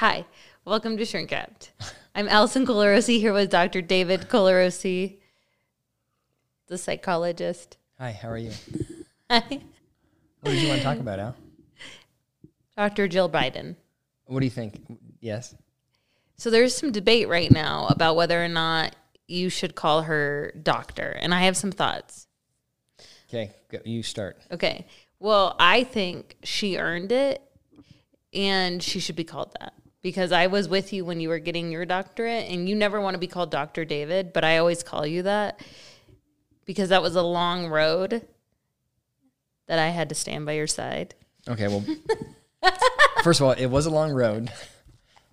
Hi, 0.00 0.24
welcome 0.64 0.96
to 0.96 1.04
Shrink 1.04 1.30
Wrapped. 1.30 1.72
I'm 2.14 2.26
Allison 2.26 2.64
Colarossi 2.64 3.18
here 3.18 3.34
with 3.34 3.50
Dr. 3.50 3.82
David 3.82 4.30
Colarossi, 4.30 5.18
the 6.68 6.78
psychologist. 6.78 7.76
Hi, 7.98 8.10
how 8.10 8.30
are 8.30 8.38
you? 8.38 8.52
Hi, 9.30 9.42
What 10.40 10.52
did 10.52 10.62
you 10.62 10.68
want 10.68 10.78
to 10.80 10.84
talk 10.84 10.98
about, 11.00 11.18
Al? 11.18 11.36
Dr. 12.78 13.08
Jill 13.08 13.28
Biden. 13.28 13.76
What 14.24 14.40
do 14.40 14.46
you 14.46 14.50
think? 14.50 14.80
Yes. 15.20 15.54
So 16.38 16.48
there's 16.48 16.74
some 16.74 16.92
debate 16.92 17.28
right 17.28 17.50
now 17.50 17.86
about 17.90 18.16
whether 18.16 18.42
or 18.42 18.48
not 18.48 18.96
you 19.28 19.50
should 19.50 19.74
call 19.74 20.04
her 20.04 20.54
doctor, 20.62 21.14
and 21.20 21.34
I 21.34 21.42
have 21.42 21.58
some 21.58 21.72
thoughts. 21.72 22.26
Okay, 23.28 23.52
go, 23.70 23.80
you 23.84 24.02
start. 24.02 24.38
Okay. 24.50 24.86
Well, 25.18 25.56
I 25.60 25.84
think 25.84 26.38
she 26.42 26.78
earned 26.78 27.12
it 27.12 27.42
and 28.32 28.82
she 28.82 28.98
should 28.98 29.16
be 29.16 29.24
called 29.24 29.54
that 29.60 29.74
because 30.02 30.32
I 30.32 30.46
was 30.46 30.68
with 30.68 30.92
you 30.92 31.04
when 31.04 31.20
you 31.20 31.28
were 31.28 31.38
getting 31.38 31.70
your 31.70 31.84
doctorate 31.84 32.48
and 32.48 32.68
you 32.68 32.74
never 32.74 33.00
want 33.00 33.14
to 33.14 33.18
be 33.18 33.26
called 33.26 33.50
Dr. 33.50 33.84
David, 33.84 34.32
but 34.32 34.44
I 34.44 34.58
always 34.58 34.82
call 34.82 35.06
you 35.06 35.22
that 35.24 35.60
because 36.64 36.88
that 36.88 37.02
was 37.02 37.16
a 37.16 37.22
long 37.22 37.68
road 37.68 38.26
that 39.66 39.78
I 39.78 39.88
had 39.88 40.08
to 40.08 40.14
stand 40.14 40.46
by 40.46 40.52
your 40.52 40.66
side. 40.66 41.14
Okay, 41.48 41.68
well, 41.68 41.84
first 43.22 43.40
of 43.40 43.46
all, 43.46 43.52
it 43.52 43.66
was 43.66 43.86
a 43.86 43.90
long 43.90 44.12
road, 44.12 44.50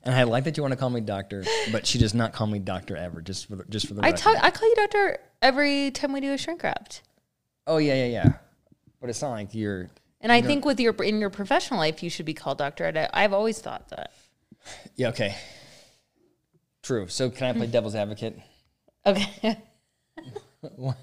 and 0.04 0.16
I 0.16 0.24
like 0.24 0.46
that 0.46 0.58
you 0.58 0.64
want 0.64 0.74
to 0.74 0.78
call 0.78 0.90
me 0.90 1.02
doctor, 1.02 1.44
but 1.72 1.86
she 1.86 1.98
does 1.98 2.14
not 2.14 2.34
call 2.34 2.48
me 2.48 2.60
doctor 2.60 2.96
ever. 2.96 3.22
Just 3.22 3.48
for 3.48 3.58
the, 3.58 3.66
just 3.66 3.88
for 3.88 3.94
the 3.94 4.02
I 4.04 4.08
record. 4.08 4.20
talk 4.20 4.38
I 4.42 4.52
call 4.52 4.70
you 4.70 4.76
doctor 4.76 5.20
every 5.42 5.92
time 5.92 6.14
we 6.14 6.22
do 6.22 6.34
a 6.34 6.38
shrink 6.38 6.64
wrapped. 6.64 7.02
oh 7.66 7.78
yeah, 7.78 7.94
yeah, 7.94 8.06
yeah. 8.06 8.34
But 9.02 9.10
it's 9.10 9.22
not 9.22 9.32
like 9.32 9.54
you're. 9.54 9.90
And 10.22 10.32
I 10.32 10.42
think 10.42 10.66
with 10.66 10.80
your 10.80 10.94
in 11.04 11.20
your 11.20 11.30
professional 11.30 11.80
life 11.80 12.02
you 12.02 12.10
should 12.10 12.26
be 12.26 12.34
called 12.34 12.58
doctor. 12.58 12.92
I, 13.14 13.24
I've 13.24 13.34
always 13.34 13.60
thought 13.60 13.90
that. 13.90 14.12
Yeah. 14.96 15.10
Okay. 15.10 15.36
True. 16.84 17.08
So 17.08 17.30
can 17.30 17.48
I 17.48 17.54
play 17.58 17.68
devil's 17.72 17.96
advocate? 17.96 18.40
Okay. 19.06 19.58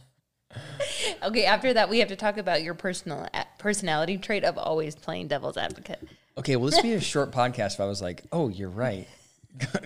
okay. 1.23 1.45
After 1.45 1.73
that, 1.75 1.89
we 1.89 1.99
have 2.01 2.09
to 2.09 2.17
talk 2.17 2.37
about 2.39 2.63
your 2.63 2.75
personal 2.75 3.29
personality 3.59 4.19
trait 4.19 4.45
of 4.45 4.59
always 4.59 4.95
playing 4.95 5.29
devil's 5.29 5.57
advocate. 5.57 6.07
Okay. 6.37 6.57
Well, 6.57 6.67
this 6.71 6.77
would 6.77 6.83
be 6.83 6.95
a 6.95 7.01
short 7.15 7.31
podcast 7.33 7.75
if 7.75 7.81
I 7.81 7.87
was 7.87 8.03
like, 8.03 8.25
"Oh, 8.33 8.49
you're 8.49 8.69
right." 8.69 9.09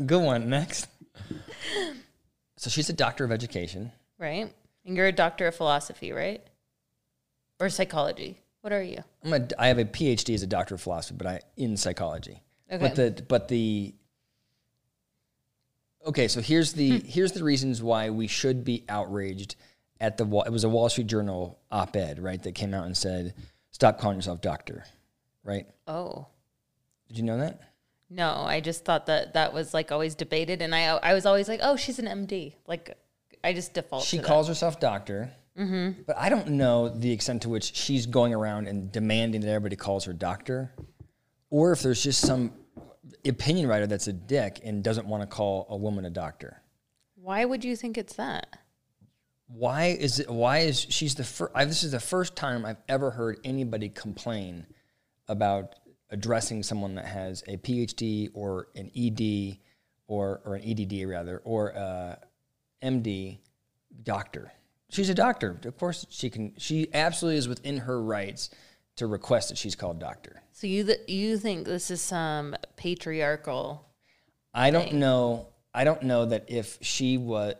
Good 0.04 0.22
one. 0.22 0.48
Next. 0.48 0.86
So 2.56 2.70
she's 2.70 2.88
a 2.88 2.94
doctor 2.94 3.24
of 3.24 3.30
education. 3.30 3.92
Right. 4.18 4.52
And 4.84 4.96
you're 4.96 5.06
a 5.06 5.12
doctor 5.12 5.46
of 5.46 5.54
philosophy, 5.54 6.12
right? 6.12 6.42
Or 7.60 7.68
psychology. 7.68 8.40
What 8.62 8.72
are 8.72 8.82
you? 8.82 9.04
I'm 9.24 9.32
a, 9.32 9.48
I 9.58 9.68
have 9.68 9.78
a 9.78 9.84
PhD 9.84 10.34
as 10.34 10.42
a 10.42 10.46
doctor 10.46 10.74
of 10.74 10.80
philosophy, 10.80 11.16
but 11.16 11.26
I 11.26 11.40
in 11.56 11.76
psychology. 11.76 12.42
Okay. 12.70 12.78
But 12.78 12.94
the 12.94 13.22
but 13.22 13.48
the 13.48 13.94
okay, 16.06 16.28
so 16.28 16.40
here's 16.40 16.72
the 16.72 16.98
hmm. 16.98 17.06
here's 17.06 17.32
the 17.32 17.44
reasons 17.44 17.82
why 17.82 18.10
we 18.10 18.26
should 18.26 18.64
be 18.64 18.84
outraged 18.88 19.56
at 20.00 20.16
the 20.16 20.24
Wall- 20.24 20.44
it 20.44 20.50
was 20.50 20.64
a 20.64 20.68
Wall 20.68 20.88
Street 20.88 21.06
Journal 21.06 21.58
op-ed 21.70 22.18
right 22.18 22.42
that 22.42 22.54
came 22.54 22.74
out 22.74 22.86
and 22.86 22.96
said 22.96 23.34
stop 23.70 23.98
calling 23.98 24.16
yourself 24.16 24.40
doctor, 24.40 24.84
right? 25.44 25.66
Oh. 25.86 26.26
Did 27.08 27.18
you 27.18 27.24
know 27.24 27.38
that? 27.38 27.60
No, 28.10 28.44
I 28.46 28.60
just 28.60 28.84
thought 28.84 29.06
that 29.06 29.34
that 29.34 29.52
was 29.52 29.74
like 29.74 29.92
always 29.92 30.14
debated, 30.14 30.62
and 30.62 30.74
I 30.74 30.86
I 30.86 31.14
was 31.14 31.26
always 31.26 31.48
like, 31.48 31.60
oh, 31.62 31.76
she's 31.76 31.98
an 31.98 32.06
MD. 32.06 32.54
Like, 32.66 32.96
I 33.44 33.52
just 33.52 33.74
default. 33.74 34.04
She 34.04 34.18
calls 34.18 34.48
herself 34.48 34.80
doctor, 34.80 35.30
mm-hmm. 35.58 36.02
but 36.06 36.16
I 36.16 36.30
don't 36.30 36.48
know 36.48 36.88
the 36.88 37.12
extent 37.12 37.42
to 37.42 37.50
which 37.50 37.74
she's 37.74 38.06
going 38.06 38.32
around 38.32 38.66
and 38.66 38.90
demanding 38.90 39.42
that 39.42 39.48
everybody 39.48 39.76
calls 39.76 40.04
her 40.06 40.14
doctor, 40.14 40.72
or 41.50 41.72
if 41.72 41.82
there's 41.82 42.02
just 42.02 42.20
some 42.20 42.52
opinion 43.24 43.68
writer 43.68 43.86
that's 43.86 44.08
a 44.08 44.12
dick 44.12 44.60
and 44.64 44.84
doesn't 44.84 45.06
want 45.06 45.22
to 45.22 45.26
call 45.26 45.66
a 45.70 45.76
woman 45.76 46.04
a 46.04 46.10
doctor. 46.10 46.62
Why 47.14 47.44
would 47.44 47.64
you 47.64 47.76
think 47.76 47.98
it's 47.98 48.14
that? 48.14 48.58
why 49.48 49.86
is 49.86 50.20
it 50.20 50.28
why 50.28 50.58
is 50.58 50.86
she's 50.90 51.14
the 51.14 51.24
first 51.24 51.54
this 51.54 51.82
is 51.82 51.92
the 51.92 52.00
first 52.00 52.36
time 52.36 52.66
i've 52.66 52.80
ever 52.88 53.10
heard 53.10 53.38
anybody 53.44 53.88
complain 53.88 54.66
about 55.26 55.76
addressing 56.10 56.62
someone 56.62 56.94
that 56.94 57.06
has 57.06 57.42
a 57.48 57.56
phd 57.56 58.30
or 58.34 58.68
an 58.76 58.90
ed 58.94 59.58
or 60.06 60.42
or 60.44 60.54
an 60.54 60.62
edd 60.64 61.02
rather 61.08 61.38
or 61.44 61.74
uh, 61.74 62.14
a 62.82 62.86
md 62.86 63.38
doctor 64.02 64.52
she's 64.90 65.08
a 65.08 65.14
doctor 65.14 65.58
of 65.64 65.78
course 65.78 66.06
she 66.10 66.28
can 66.28 66.52
she 66.58 66.86
absolutely 66.92 67.38
is 67.38 67.48
within 67.48 67.78
her 67.78 68.02
rights 68.02 68.50
to 68.98 69.06
request 69.06 69.48
that 69.48 69.56
she's 69.56 69.74
called 69.74 69.98
doctor 69.98 70.42
So 70.52 70.66
you 70.66 70.84
th- 70.84 71.08
you 71.08 71.38
think 71.38 71.66
this 71.66 71.90
is 71.90 72.00
some 72.00 72.56
patriarchal? 72.76 73.86
I 74.52 74.70
don't 74.70 74.94
know. 74.94 75.48
I 75.72 75.84
don't 75.84 76.02
know 76.02 76.26
that 76.26 76.46
if 76.48 76.78
she 76.80 77.16
was. 77.16 77.54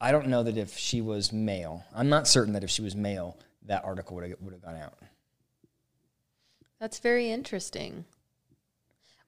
I 0.00 0.12
don't 0.12 0.28
know 0.28 0.42
that 0.42 0.56
if 0.56 0.76
she 0.76 1.00
was 1.00 1.32
male. 1.32 1.84
I'm 1.94 2.08
not 2.08 2.26
certain 2.26 2.54
that 2.54 2.64
if 2.64 2.70
she 2.70 2.82
was 2.82 2.94
male, 2.94 3.38
that 3.66 3.84
article 3.84 4.16
would 4.16 4.28
have 4.30 4.40
would 4.40 4.52
have 4.54 4.62
gone 4.62 4.76
out. 4.76 4.94
That's 6.80 6.98
very 7.00 7.30
interesting. 7.30 8.04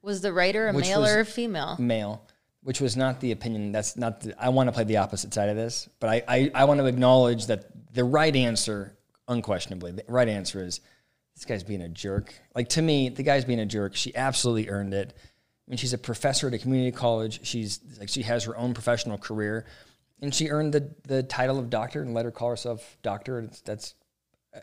Was 0.00 0.20
the 0.20 0.32
writer 0.32 0.68
a 0.68 0.72
Which 0.72 0.86
male 0.86 1.04
or 1.04 1.20
a 1.20 1.24
female? 1.24 1.76
Male, 1.78 2.22
which 2.62 2.80
was 2.80 2.96
not 2.96 3.20
the 3.20 3.32
opinion. 3.32 3.72
That's 3.72 3.96
not. 3.96 4.20
The, 4.20 4.34
I 4.42 4.48
want 4.48 4.68
to 4.68 4.72
play 4.72 4.84
the 4.84 4.98
opposite 4.98 5.34
side 5.34 5.48
of 5.50 5.56
this, 5.56 5.88
but 6.00 6.08
I, 6.08 6.22
I 6.28 6.50
I 6.54 6.64
want 6.64 6.80
to 6.80 6.86
acknowledge 6.86 7.46
that 7.46 7.66
the 7.92 8.04
right 8.04 8.34
answer, 8.34 8.96
unquestionably, 9.26 9.92
the 9.92 10.04
right 10.08 10.28
answer 10.28 10.62
is 10.62 10.80
this 11.38 11.44
guy's 11.44 11.62
being 11.62 11.82
a 11.82 11.88
jerk. 11.88 12.34
Like 12.52 12.70
to 12.70 12.82
me, 12.82 13.10
the 13.10 13.22
guy's 13.22 13.44
being 13.44 13.60
a 13.60 13.66
jerk. 13.66 13.94
She 13.94 14.14
absolutely 14.16 14.68
earned 14.68 14.92
it. 14.92 15.14
I 15.16 15.70
mean, 15.70 15.78
she's 15.78 15.92
a 15.92 15.98
professor 15.98 16.48
at 16.48 16.54
a 16.54 16.58
community 16.58 16.90
college. 16.90 17.46
She's 17.46 17.78
like 18.00 18.08
she 18.08 18.22
has 18.22 18.42
her 18.44 18.56
own 18.56 18.74
professional 18.74 19.18
career, 19.18 19.64
and 20.20 20.34
she 20.34 20.48
earned 20.48 20.72
the 20.72 20.90
the 21.04 21.22
title 21.22 21.60
of 21.60 21.70
doctor 21.70 22.02
and 22.02 22.12
let 22.12 22.24
her 22.24 22.32
call 22.32 22.50
herself 22.50 22.96
doctor. 23.02 23.38
It's, 23.38 23.60
that's 23.60 23.94
uh, 24.52 24.60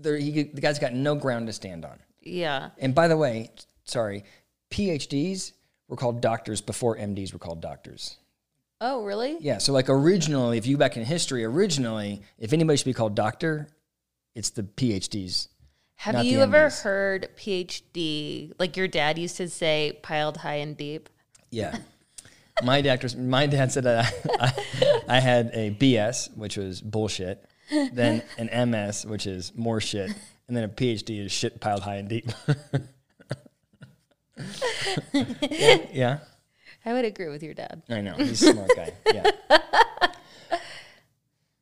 there. 0.00 0.16
He, 0.16 0.44
the 0.44 0.62
guy's 0.62 0.78
got 0.78 0.94
no 0.94 1.14
ground 1.14 1.46
to 1.48 1.52
stand 1.52 1.84
on. 1.84 1.98
Yeah. 2.22 2.70
And 2.78 2.94
by 2.94 3.08
the 3.08 3.18
way, 3.18 3.50
sorry, 3.84 4.24
PhDs 4.70 5.52
were 5.88 5.96
called 5.96 6.22
doctors 6.22 6.62
before 6.62 6.96
MDs 6.96 7.34
were 7.34 7.38
called 7.38 7.60
doctors. 7.60 8.16
Oh, 8.80 9.04
really? 9.04 9.36
Yeah, 9.40 9.58
so 9.58 9.74
like 9.74 9.90
originally, 9.90 10.56
if 10.56 10.66
you 10.66 10.78
back 10.78 10.96
in 10.96 11.04
history, 11.04 11.44
originally, 11.44 12.22
if 12.38 12.54
anybody 12.54 12.78
should 12.78 12.86
be 12.86 12.94
called 12.94 13.14
doctor, 13.14 13.68
it's 14.34 14.50
the 14.50 14.62
PhDs. 14.62 15.48
Have 16.00 16.24
you 16.24 16.40
ever 16.40 16.68
MDs. 16.68 16.82
heard 16.82 17.28
PhD? 17.36 18.52
Like 18.58 18.74
your 18.78 18.88
dad 18.88 19.18
used 19.18 19.36
to 19.36 19.50
say, 19.50 19.98
piled 20.00 20.38
high 20.38 20.54
and 20.54 20.74
deep. 20.74 21.10
Yeah. 21.50 21.76
my 22.64 22.80
doctors, 22.80 23.14
my 23.14 23.46
dad 23.46 23.70
said 23.70 23.84
that 23.84 24.10
I, 24.40 24.46
I, 24.46 25.16
I 25.16 25.20
had 25.20 25.50
a 25.52 25.72
BS, 25.72 26.34
which 26.38 26.56
was 26.56 26.80
bullshit, 26.80 27.44
then 27.70 28.22
an 28.38 28.70
MS, 28.70 29.04
which 29.04 29.26
is 29.26 29.52
more 29.54 29.78
shit, 29.78 30.10
and 30.48 30.56
then 30.56 30.64
a 30.64 30.68
PhD 30.68 31.22
is 31.22 31.32
shit 31.32 31.60
piled 31.60 31.82
high 31.82 31.96
and 31.96 32.08
deep. 32.08 32.30
yeah, 35.12 35.76
yeah. 35.92 36.18
I 36.86 36.94
would 36.94 37.04
agree 37.04 37.28
with 37.28 37.42
your 37.42 37.52
dad. 37.52 37.82
I 37.90 38.00
know 38.00 38.14
he's 38.14 38.40
a 38.42 38.52
smart 38.52 38.70
guy. 38.74 38.94
Yeah. 39.12 39.30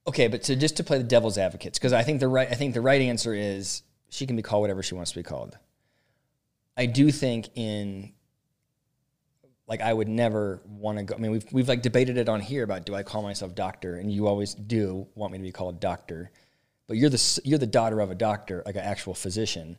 Okay, 0.06 0.28
but 0.28 0.44
so 0.44 0.55
just 0.55 0.78
to 0.78 0.84
play 0.84 0.97
the 0.97 1.05
devil's 1.05 1.37
advocates, 1.37 1.78
because 1.78 1.93
I 1.93 2.03
think 2.03 2.20
the 2.20 2.28
right, 2.28 2.49
I 2.49 2.55
think 2.55 2.72
the 2.72 2.81
right 2.81 3.03
answer 3.03 3.34
is 3.34 3.82
she 4.08 4.26
can 4.26 4.36
be 4.36 4.42
called 4.42 4.62
whatever 4.62 4.82
she 4.82 4.94
wants 4.94 5.10
to 5.12 5.16
be 5.19 5.22
called. 5.22 5.58
I 6.76 6.86
do 6.86 7.10
think 7.10 7.50
in, 7.56 8.12
like, 9.66 9.80
I 9.80 9.92
would 9.92 10.08
never 10.08 10.62
want 10.66 10.98
to 10.98 11.04
go. 11.04 11.14
I 11.14 11.19
mean, 11.19 11.32
we've 11.32 11.44
we've 11.52 11.69
like 11.69 11.82
debated 11.82 12.16
it 12.16 12.28
on 12.28 12.41
here 12.41 12.62
about 12.64 12.86
do 12.86 12.94
I 12.94 13.02
call 13.02 13.22
myself 13.22 13.54
doctor, 13.54 13.96
and 13.96 14.10
you 14.12 14.26
always 14.26 14.54
do 14.54 15.06
want 15.14 15.32
me 15.32 15.38
to 15.38 15.44
be 15.44 15.52
called 15.52 15.80
doctor, 15.80 16.30
but 16.86 16.96
you're 16.96 17.10
the 17.10 17.41
you're 17.44 17.58
the 17.58 17.66
daughter 17.66 18.00
of 18.00 18.10
a 18.10 18.14
doctor, 18.14 18.62
like 18.64 18.76
an 18.76 18.82
actual 18.82 19.14
physician, 19.14 19.76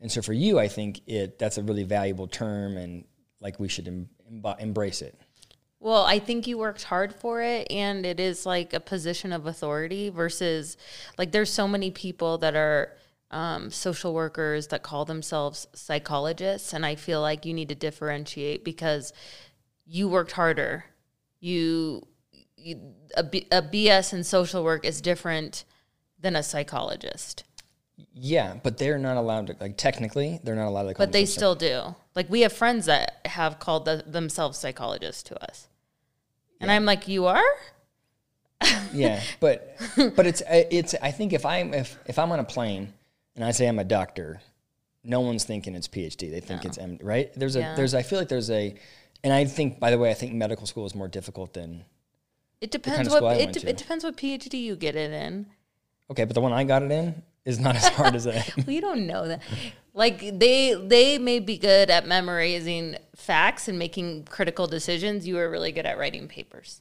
and 0.00 0.12
so 0.12 0.20
for 0.20 0.34
you, 0.34 0.58
I 0.58 0.68
think 0.68 1.00
it 1.06 1.38
that's 1.38 1.58
a 1.58 1.62
really 1.62 1.84
valuable 1.84 2.26
term, 2.26 2.76
and 2.76 3.04
like 3.40 3.58
we 3.58 3.68
should 3.68 3.88
em, 3.88 4.08
emb- 4.30 4.60
embrace 4.60 5.02
it. 5.02 5.18
Well, 5.80 6.04
I 6.04 6.18
think 6.18 6.46
you 6.46 6.56
worked 6.56 6.84
hard 6.84 7.14
for 7.14 7.42
it, 7.42 7.70
and 7.70 8.06
it 8.06 8.20
is 8.20 8.46
like 8.46 8.72
a 8.72 8.80
position 8.80 9.32
of 9.32 9.46
authority 9.46 10.10
versus 10.10 10.76
like 11.18 11.32
there's 11.32 11.50
so 11.50 11.66
many 11.66 11.90
people 11.90 12.38
that 12.38 12.54
are 12.54 12.92
um, 13.34 13.70
social 13.72 14.14
workers 14.14 14.68
that 14.68 14.84
call 14.84 15.04
themselves 15.04 15.66
psychologists, 15.74 16.72
and 16.72 16.86
I 16.86 16.94
feel 16.94 17.20
like 17.20 17.44
you 17.44 17.52
need 17.52 17.68
to 17.68 17.74
differentiate 17.74 18.64
because 18.64 19.12
you 19.84 20.08
worked 20.08 20.32
harder. 20.32 20.84
You, 21.40 22.06
you 22.56 22.94
a, 23.16 23.24
B, 23.24 23.48
a 23.50 23.60
BS 23.60 24.12
in 24.12 24.22
social 24.22 24.62
work 24.62 24.86
is 24.86 25.00
different 25.00 25.64
than 26.18 26.36
a 26.36 26.44
psychologist, 26.44 27.42
Yeah, 28.14 28.54
but 28.62 28.78
they're 28.78 28.98
not 28.98 29.16
allowed 29.16 29.48
to 29.48 29.56
like 29.60 29.76
technically 29.76 30.38
they're 30.44 30.54
not 30.54 30.68
allowed 30.68 30.84
to. 30.84 30.94
Call 30.94 31.06
but 31.06 31.12
they 31.12 31.26
still 31.26 31.56
do. 31.56 31.96
Like 32.14 32.30
we 32.30 32.42
have 32.42 32.52
friends 32.52 32.86
that 32.86 33.20
have 33.24 33.58
called 33.58 33.84
the, 33.84 34.04
themselves 34.06 34.58
psychologists 34.58 35.24
to 35.24 35.44
us, 35.44 35.66
and 36.60 36.70
I'm 36.70 36.84
like, 36.84 37.08
you 37.08 37.26
are. 37.26 37.42
yeah, 38.92 39.20
but 39.40 39.76
but 40.14 40.24
it's 40.24 40.40
it's 40.48 40.94
I 41.02 41.10
think 41.10 41.32
if 41.32 41.44
I'm 41.44 41.74
if 41.74 41.98
if 42.06 42.16
I'm 42.16 42.30
on 42.30 42.38
a 42.38 42.44
plane 42.44 42.92
and 43.36 43.44
I 43.44 43.50
say 43.52 43.66
I'm 43.66 43.78
a 43.78 43.84
doctor, 43.84 44.40
no 45.02 45.20
one's 45.20 45.44
thinking 45.44 45.74
it's 45.74 45.88
PhD. 45.88 46.30
They 46.30 46.40
think 46.40 46.64
it's 46.64 46.78
M, 46.78 46.98
right? 47.02 47.30
There's 47.34 47.56
a 47.56 47.72
there's 47.76 47.94
I 47.94 48.02
feel 48.02 48.18
like 48.18 48.28
there's 48.28 48.50
a, 48.50 48.74
and 49.22 49.32
I 49.32 49.44
think 49.44 49.78
by 49.80 49.90
the 49.90 49.98
way 49.98 50.10
I 50.10 50.14
think 50.14 50.32
medical 50.34 50.66
school 50.66 50.86
is 50.86 50.94
more 50.94 51.08
difficult 51.08 51.52
than 51.54 51.84
It 52.60 52.70
depends 52.70 53.08
of 53.08 53.12
school 53.14 53.28
I 53.28 53.32
what 53.36 53.40
it, 53.40 53.52
de- 53.52 53.68
it 53.68 53.76
depends 53.76 54.04
what 54.04 54.16
PhD 54.16 54.54
you 54.62 54.76
get 54.76 54.96
it 54.96 55.12
in. 55.12 55.46
okay, 56.10 56.24
but 56.24 56.34
the 56.34 56.40
one 56.40 56.52
I 56.52 56.64
got 56.64 56.82
it 56.82 56.90
in 56.90 57.22
is 57.44 57.58
not 57.60 57.76
as 57.76 57.86
hard 57.88 58.14
as 58.14 58.24
that. 58.30 58.64
We 58.66 58.80
don't 58.80 59.06
know 59.06 59.28
that. 59.28 59.42
Like 59.92 60.38
they 60.38 60.74
they 60.74 61.18
may 61.18 61.38
be 61.40 61.58
good 61.58 61.90
at 61.90 62.06
memorizing 62.06 62.96
facts 63.14 63.68
and 63.68 63.78
making 63.78 64.24
critical 64.24 64.66
decisions. 64.66 65.26
You 65.26 65.38
are 65.38 65.50
really 65.50 65.70
good 65.72 65.86
at 65.86 65.98
writing 65.98 66.26
papers. 66.28 66.80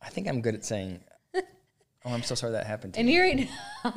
I 0.00 0.08
think 0.10 0.28
I'm 0.28 0.40
good 0.40 0.54
at 0.54 0.64
saying. 0.64 1.00
Oh, 2.04 2.12
I'm 2.12 2.22
so 2.22 2.36
sorry 2.36 2.52
that 2.52 2.68
happened 2.68 2.94
to 2.94 3.00
And 3.00 3.10
you. 3.10 3.16
you're 3.20 3.46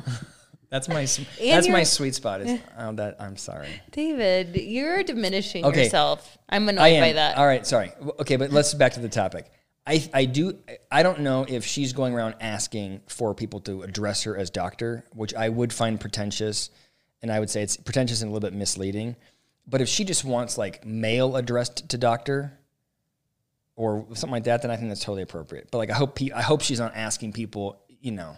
That's 0.70 0.88
my 0.88 1.04
that's 1.40 1.68
my 1.68 1.82
sweet 1.82 2.14
spot. 2.14 2.40
Is 2.42 2.60
oh, 2.78 2.92
that 2.92 3.16
I'm 3.20 3.36
sorry. 3.36 3.68
David, 3.90 4.56
you're 4.56 5.02
diminishing 5.02 5.64
Okay. 5.64 5.84
yourself. 5.84 6.38
I'm 6.48 6.68
annoyed 6.68 6.82
I 6.82 6.88
am. 6.88 7.02
by 7.02 7.12
that. 7.14 7.36
All 7.36 7.46
right, 7.46 7.66
sorry. 7.66 7.92
Okay, 8.20 8.36
but 8.36 8.50
let's 8.50 8.72
back 8.74 8.92
to 8.94 9.00
the 9.00 9.08
topic. 9.08 9.50
I 9.86 10.08
I 10.14 10.24
do 10.26 10.58
I 10.90 11.02
don't 11.02 11.20
know 11.20 11.44
if 11.48 11.64
she's 11.64 11.92
going 11.92 12.14
around 12.14 12.36
asking 12.40 13.00
for 13.08 13.34
people 13.34 13.60
to 13.62 13.82
address 13.82 14.22
her 14.22 14.36
as 14.36 14.50
doctor, 14.50 15.04
which 15.12 15.34
I 15.34 15.48
would 15.48 15.72
find 15.72 16.00
pretentious, 16.00 16.70
and 17.20 17.32
I 17.32 17.40
would 17.40 17.50
say 17.50 17.62
it's 17.62 17.76
pretentious 17.76 18.22
and 18.22 18.30
a 18.30 18.32
little 18.32 18.48
bit 18.48 18.56
misleading. 18.56 19.16
But 19.66 19.80
if 19.80 19.88
she 19.88 20.04
just 20.04 20.24
wants 20.24 20.56
like 20.56 20.84
mail 20.86 21.36
addressed 21.36 21.88
to 21.88 21.98
doctor 21.98 22.58
or 23.74 24.06
something 24.10 24.30
like 24.30 24.44
that, 24.44 24.62
then 24.62 24.70
I 24.70 24.76
think 24.76 24.88
that's 24.90 25.00
totally 25.02 25.22
appropriate. 25.22 25.68
But 25.72 25.78
like 25.78 25.90
I 25.90 25.94
hope 25.94 26.18
I 26.32 26.42
hope 26.42 26.60
she's 26.60 26.78
not 26.78 26.94
asking 26.94 27.32
people, 27.32 27.82
you 28.00 28.12
know, 28.12 28.36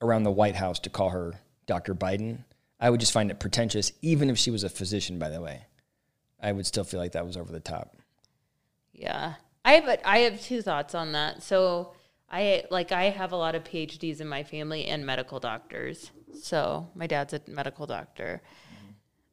around 0.00 0.22
the 0.22 0.30
White 0.30 0.54
House 0.54 0.78
to 0.80 0.90
call 0.90 1.10
her 1.10 1.40
Dr. 1.66 1.94
Biden. 1.94 2.44
I 2.78 2.90
would 2.90 3.00
just 3.00 3.12
find 3.12 3.30
it 3.30 3.40
pretentious, 3.40 3.92
even 4.02 4.30
if 4.30 4.38
she 4.38 4.50
was 4.50 4.64
a 4.64 4.68
physician, 4.68 5.18
by 5.18 5.30
the 5.30 5.40
way. 5.40 5.66
I 6.40 6.52
would 6.52 6.66
still 6.66 6.84
feel 6.84 7.00
like 7.00 7.12
that 7.12 7.26
was 7.26 7.36
over 7.36 7.50
the 7.50 7.60
top. 7.60 7.96
Yeah. 8.92 9.34
I 9.64 9.72
have 9.72 9.88
a, 9.88 10.08
I 10.08 10.18
have 10.18 10.40
two 10.40 10.62
thoughts 10.62 10.94
on 10.94 11.12
that. 11.12 11.42
So 11.42 11.92
I 12.30 12.64
like 12.70 12.92
I 12.92 13.04
have 13.04 13.32
a 13.32 13.36
lot 13.36 13.54
of 13.54 13.64
PhDs 13.64 14.20
in 14.20 14.28
my 14.28 14.42
family 14.42 14.86
and 14.86 15.06
medical 15.06 15.40
doctors. 15.40 16.10
So 16.40 16.88
my 16.94 17.06
dad's 17.06 17.32
a 17.32 17.40
medical 17.46 17.86
doctor. 17.86 18.42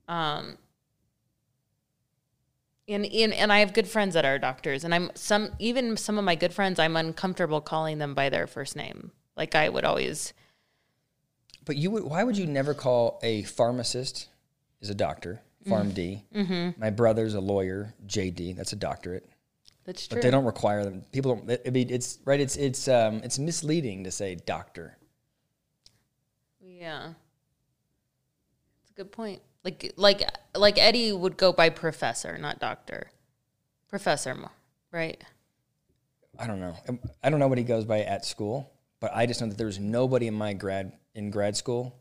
Um 0.07 0.57
and, 2.87 3.05
and 3.05 3.33
and 3.33 3.53
I 3.53 3.59
have 3.59 3.73
good 3.73 3.87
friends 3.87 4.13
that 4.13 4.25
are 4.25 4.37
doctors 4.37 4.83
and 4.83 4.93
I'm 4.93 5.11
some 5.15 5.51
even 5.59 5.97
some 5.97 6.17
of 6.17 6.25
my 6.25 6.35
good 6.35 6.53
friends 6.53 6.79
I'm 6.79 6.95
uncomfortable 6.95 7.61
calling 7.61 7.97
them 7.97 8.13
by 8.13 8.29
their 8.29 8.47
first 8.47 8.75
name. 8.75 9.11
Like 9.37 9.55
I 9.55 9.69
would 9.69 9.85
always 9.85 10.33
But 11.65 11.77
you 11.77 11.91
would, 11.91 12.03
why 12.03 12.23
would 12.23 12.37
you 12.37 12.45
never 12.45 12.73
call 12.73 13.19
a 13.23 13.43
pharmacist 13.43 14.29
is 14.81 14.89
a 14.89 14.95
doctor, 14.95 15.41
PharmD. 15.65 16.23
Mm-hmm. 16.35 16.81
My 16.81 16.89
brother's 16.89 17.33
a 17.33 17.39
lawyer, 17.39 17.93
JD. 18.05 18.55
That's 18.55 18.73
a 18.73 18.75
doctorate. 18.75 19.27
that's 19.85 20.07
true. 20.07 20.17
But 20.17 20.21
they 20.21 20.29
don't 20.29 20.45
require 20.45 20.83
them. 20.83 21.03
People 21.11 21.35
don't. 21.35 21.59
I 21.65 21.69
mean, 21.69 21.89
it's 21.89 22.19
right. 22.25 22.39
It's 22.39 22.57
it's 22.57 22.87
um 22.87 23.21
it's 23.23 23.39
misleading 23.39 24.03
to 24.03 24.11
say 24.11 24.35
doctor. 24.35 24.97
Yeah. 26.61 27.13
It's 28.81 28.91
a 28.91 28.93
good 28.93 29.11
point. 29.11 29.41
Like 29.63 29.93
like 29.95 30.21
like 30.55 30.77
Eddie 30.77 31.13
would 31.13 31.37
go 31.37 31.53
by 31.53 31.69
professor, 31.69 32.37
not 32.37 32.59
doctor. 32.59 33.11
Professor, 33.87 34.35
right? 34.91 35.23
I 36.37 36.47
don't 36.47 36.59
know. 36.59 36.75
I 37.23 37.29
don't 37.29 37.39
know 37.39 37.47
what 37.47 37.59
he 37.59 37.63
goes 37.63 37.85
by 37.85 38.01
at 38.01 38.25
school, 38.25 38.71
but 38.99 39.11
I 39.13 39.27
just 39.27 39.39
know 39.39 39.47
that 39.47 39.57
there 39.57 39.67
was 39.67 39.79
nobody 39.79 40.27
in 40.27 40.33
my 40.33 40.53
grad 40.53 40.91
in 41.15 41.29
grad 41.31 41.55
school 41.55 41.95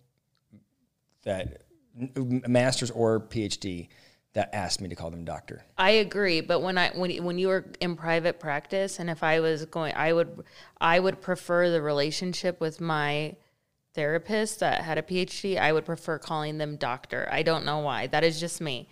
that 1.24 1.62
masters 2.48 2.90
or 2.90 3.20
PhD 3.20 3.88
that 4.34 4.48
asked 4.54 4.80
me 4.80 4.88
to 4.88 4.94
call 4.94 5.10
them 5.10 5.24
doctor. 5.24 5.62
I 5.76 5.90
agree, 5.90 6.40
but 6.40 6.60
when 6.60 6.78
I 6.78 6.88
when 6.90 7.22
when 7.22 7.38
you 7.38 7.48
were 7.48 7.66
in 7.80 7.96
private 7.96 8.40
practice 8.40 8.98
and 8.98 9.10
if 9.10 9.22
I 9.22 9.40
was 9.40 9.66
going 9.66 9.92
I 9.94 10.12
would 10.12 10.44
I 10.80 10.98
would 10.98 11.20
prefer 11.20 11.68
the 11.70 11.82
relationship 11.82 12.58
with 12.60 12.80
my 12.80 13.36
therapist 13.94 14.60
that 14.60 14.80
had 14.82 14.96
a 14.96 15.02
PhD, 15.02 15.58
I 15.58 15.70
would 15.72 15.84
prefer 15.84 16.18
calling 16.18 16.56
them 16.56 16.76
doctor. 16.76 17.28
I 17.30 17.42
don't 17.42 17.66
know 17.66 17.80
why. 17.80 18.06
That 18.06 18.24
is 18.24 18.40
just 18.40 18.60
me. 18.62 18.88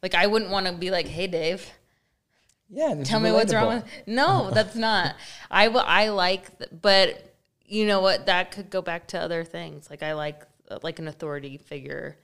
Like 0.00 0.14
I 0.14 0.28
wouldn't 0.28 0.52
want 0.52 0.66
to 0.66 0.72
be 0.72 0.92
like, 0.92 1.08
"Hey 1.08 1.26
Dave, 1.26 1.68
Yeah, 2.70 2.94
tell 3.02 3.18
me 3.18 3.32
what's 3.32 3.52
wrong 3.52 3.80
relatable. 3.80 3.82
with 3.82 4.06
no 4.06 4.50
that's 4.52 4.76
not 4.76 5.16
i 5.50 5.68
will 5.68 5.84
i 5.84 6.08
like 6.08 6.46
but 6.82 7.33
you 7.66 7.86
know 7.86 8.00
what 8.00 8.26
that 8.26 8.50
could 8.50 8.70
go 8.70 8.82
back 8.82 9.06
to 9.08 9.18
other 9.18 9.42
things 9.44 9.88
like 9.90 10.02
i 10.02 10.12
like 10.12 10.42
uh, 10.70 10.78
like 10.82 10.98
an 10.98 11.08
authority 11.08 11.56
figure 11.58 12.16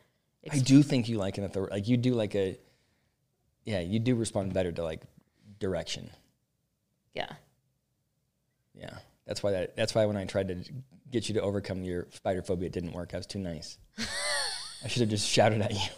I 0.50 0.58
do 0.58 0.82
think 0.82 1.06
you 1.10 1.18
like 1.18 1.36
an 1.36 1.44
authority. 1.44 1.74
Like 1.74 1.86
you 1.86 1.98
do 1.98 2.14
like 2.14 2.34
a, 2.34 2.56
yeah, 3.66 3.80
you 3.80 3.98
do 3.98 4.14
respond 4.14 4.54
better 4.54 4.72
to 4.72 4.82
like 4.82 5.02
direction. 5.58 6.08
yeah 7.12 7.30
Yeah, 8.74 8.96
that's 9.26 9.42
why 9.42 9.50
that. 9.50 9.76
That's 9.76 9.94
why 9.94 10.06
when 10.06 10.16
I 10.16 10.24
tried 10.24 10.48
to 10.48 10.56
get 11.10 11.28
you 11.28 11.34
to 11.34 11.42
overcome 11.42 11.84
your 11.84 12.08
spider 12.12 12.40
phobia, 12.40 12.68
it 12.68 12.72
didn't 12.72 12.92
work. 12.92 13.12
I 13.12 13.18
was 13.18 13.26
too 13.26 13.38
nice. 13.38 13.76
I 14.82 14.88
should 14.88 15.00
have 15.02 15.10
just 15.10 15.28
shouted 15.28 15.60
at 15.60 15.72
you, 15.74 15.90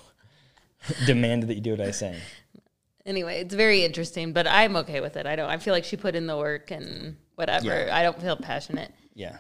demanded 1.07 1.49
that 1.49 1.55
you 1.55 1.61
do 1.61 1.71
what 1.71 1.81
I 1.81 1.93
say. 1.93 2.19
anyway 3.07 3.41
it's 3.43 3.55
very 3.55 3.85
interesting 3.85 4.33
but 4.33 4.47
i'm 4.49 4.77
okay 4.77 5.01
with 5.01 5.17
it 5.17 5.27
i 5.27 5.35
don't 5.37 5.51
i 5.51 5.57
feel 5.59 5.73
like 5.75 5.85
she 5.85 5.97
put 5.97 6.15
in 6.15 6.27
the 6.27 6.37
work 6.37 6.71
and 6.71 7.17
whatever 7.37 7.67
Yeah. 7.87 7.97
i 7.97 8.03
don't 8.03 8.21
feel 8.21 8.37
passionate 8.37 8.93
Yeah, 9.15 9.39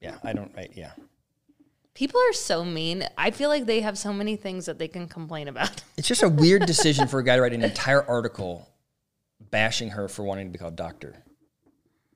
yeah. 0.00 0.16
I 0.24 0.32
don't. 0.32 0.52
Right. 0.56 0.70
Yeah. 0.74 0.92
people 1.94 2.20
are 2.28 2.32
so 2.32 2.64
mean 2.64 3.06
i 3.16 3.30
feel 3.30 3.48
like 3.48 3.66
they 3.66 3.80
have 3.80 3.96
so 3.96 4.12
many 4.12 4.34
things 4.36 4.66
that 4.66 4.78
they 4.80 4.88
can 4.88 5.06
complain 5.08 5.46
about 5.48 5.82
It's 5.96 6.08
just 6.08 6.24
a 6.24 6.28
weird 6.28 6.66
decision 6.66 7.06
for 7.06 7.20
a 7.20 7.24
guy 7.24 7.36
to 7.36 7.42
write 7.42 7.52
an 7.52 7.62
entire 7.62 8.02
article 8.02 8.68
bashing 9.50 9.90
her 9.90 10.08
for 10.08 10.24
wanting 10.24 10.46
to 10.48 10.52
be 10.52 10.58
called 10.58 10.74
doctor. 10.74 11.14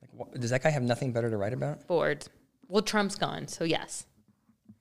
Like, 0.02 0.10
what, 0.16 0.40
does 0.40 0.50
that 0.50 0.62
guy 0.64 0.70
have 0.70 0.82
nothing 0.82 1.12
better 1.12 1.30
to 1.30 1.36
write 1.36 1.52
about? 1.52 1.86
bored 1.86 2.26
well 2.68 2.82
trump's 2.82 3.14
gone 3.14 3.46
so 3.46 3.62
yes 3.64 4.04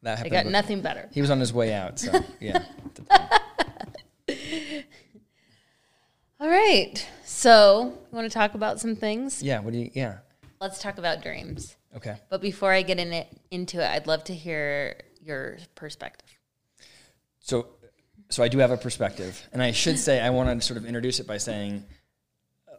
That 0.01 0.13
i 0.13 0.15
happened. 0.17 0.31
got 0.33 0.45
with- 0.45 0.51
nothing 0.53 0.81
better 0.81 1.07
He 1.13 1.21
was 1.21 1.29
on 1.29 1.39
his 1.39 1.53
way 1.53 1.73
out. 1.73 1.99
So 1.99 2.11
yeah. 2.39 2.63
all 6.39 6.49
right 6.49 7.07
so 7.23 7.93
you 8.11 8.15
want 8.15 8.25
to 8.29 8.33
talk 8.33 8.55
about 8.55 8.79
some 8.79 8.95
things 8.95 9.41
yeah. 9.43 9.59
What 9.59 9.73
do 9.73 9.79
you? 9.79 9.91
Yeah. 9.93 10.17
Let's 10.59 10.81
talk 10.81 10.97
about 10.97 11.21
dreams 11.21 11.75
Okay. 11.97 12.15
But 12.29 12.41
before 12.41 12.71
I 12.71 12.83
get 12.83 12.99
in 12.99 13.11
it 13.11 13.27
into 13.49 13.81
it, 13.83 13.89
I'd 13.89 14.07
love 14.07 14.23
to 14.25 14.33
hear 14.33 14.99
your 15.21 15.57
perspective. 15.75 16.29
So, 17.39 17.69
so 18.29 18.43
I 18.43 18.49
do 18.49 18.59
have 18.59 18.71
a 18.71 18.77
perspective, 18.77 19.41
and 19.51 19.63
I 19.63 19.71
should 19.71 19.97
say 19.97 20.19
I 20.19 20.29
want 20.29 20.49
to 20.49 20.65
sort 20.65 20.77
of 20.77 20.85
introduce 20.85 21.19
it 21.19 21.27
by 21.27 21.37
saying 21.37 21.85
uh, 22.67 22.75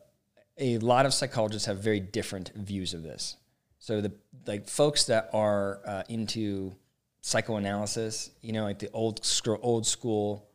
a 0.58 0.78
lot 0.78 1.04
of 1.04 1.14
psychologists 1.14 1.66
have 1.66 1.78
very 1.78 2.00
different 2.00 2.52
views 2.54 2.94
of 2.94 3.02
this. 3.02 3.36
So 3.78 4.00
the 4.00 4.12
like 4.46 4.68
folks 4.68 5.04
that 5.04 5.30
are 5.32 5.80
uh, 5.84 6.02
into 6.08 6.74
psychoanalysis, 7.22 8.30
you 8.40 8.52
know, 8.52 8.64
like 8.64 8.78
the 8.78 8.90
old 8.92 9.26
old 9.62 9.86
school 9.86 10.47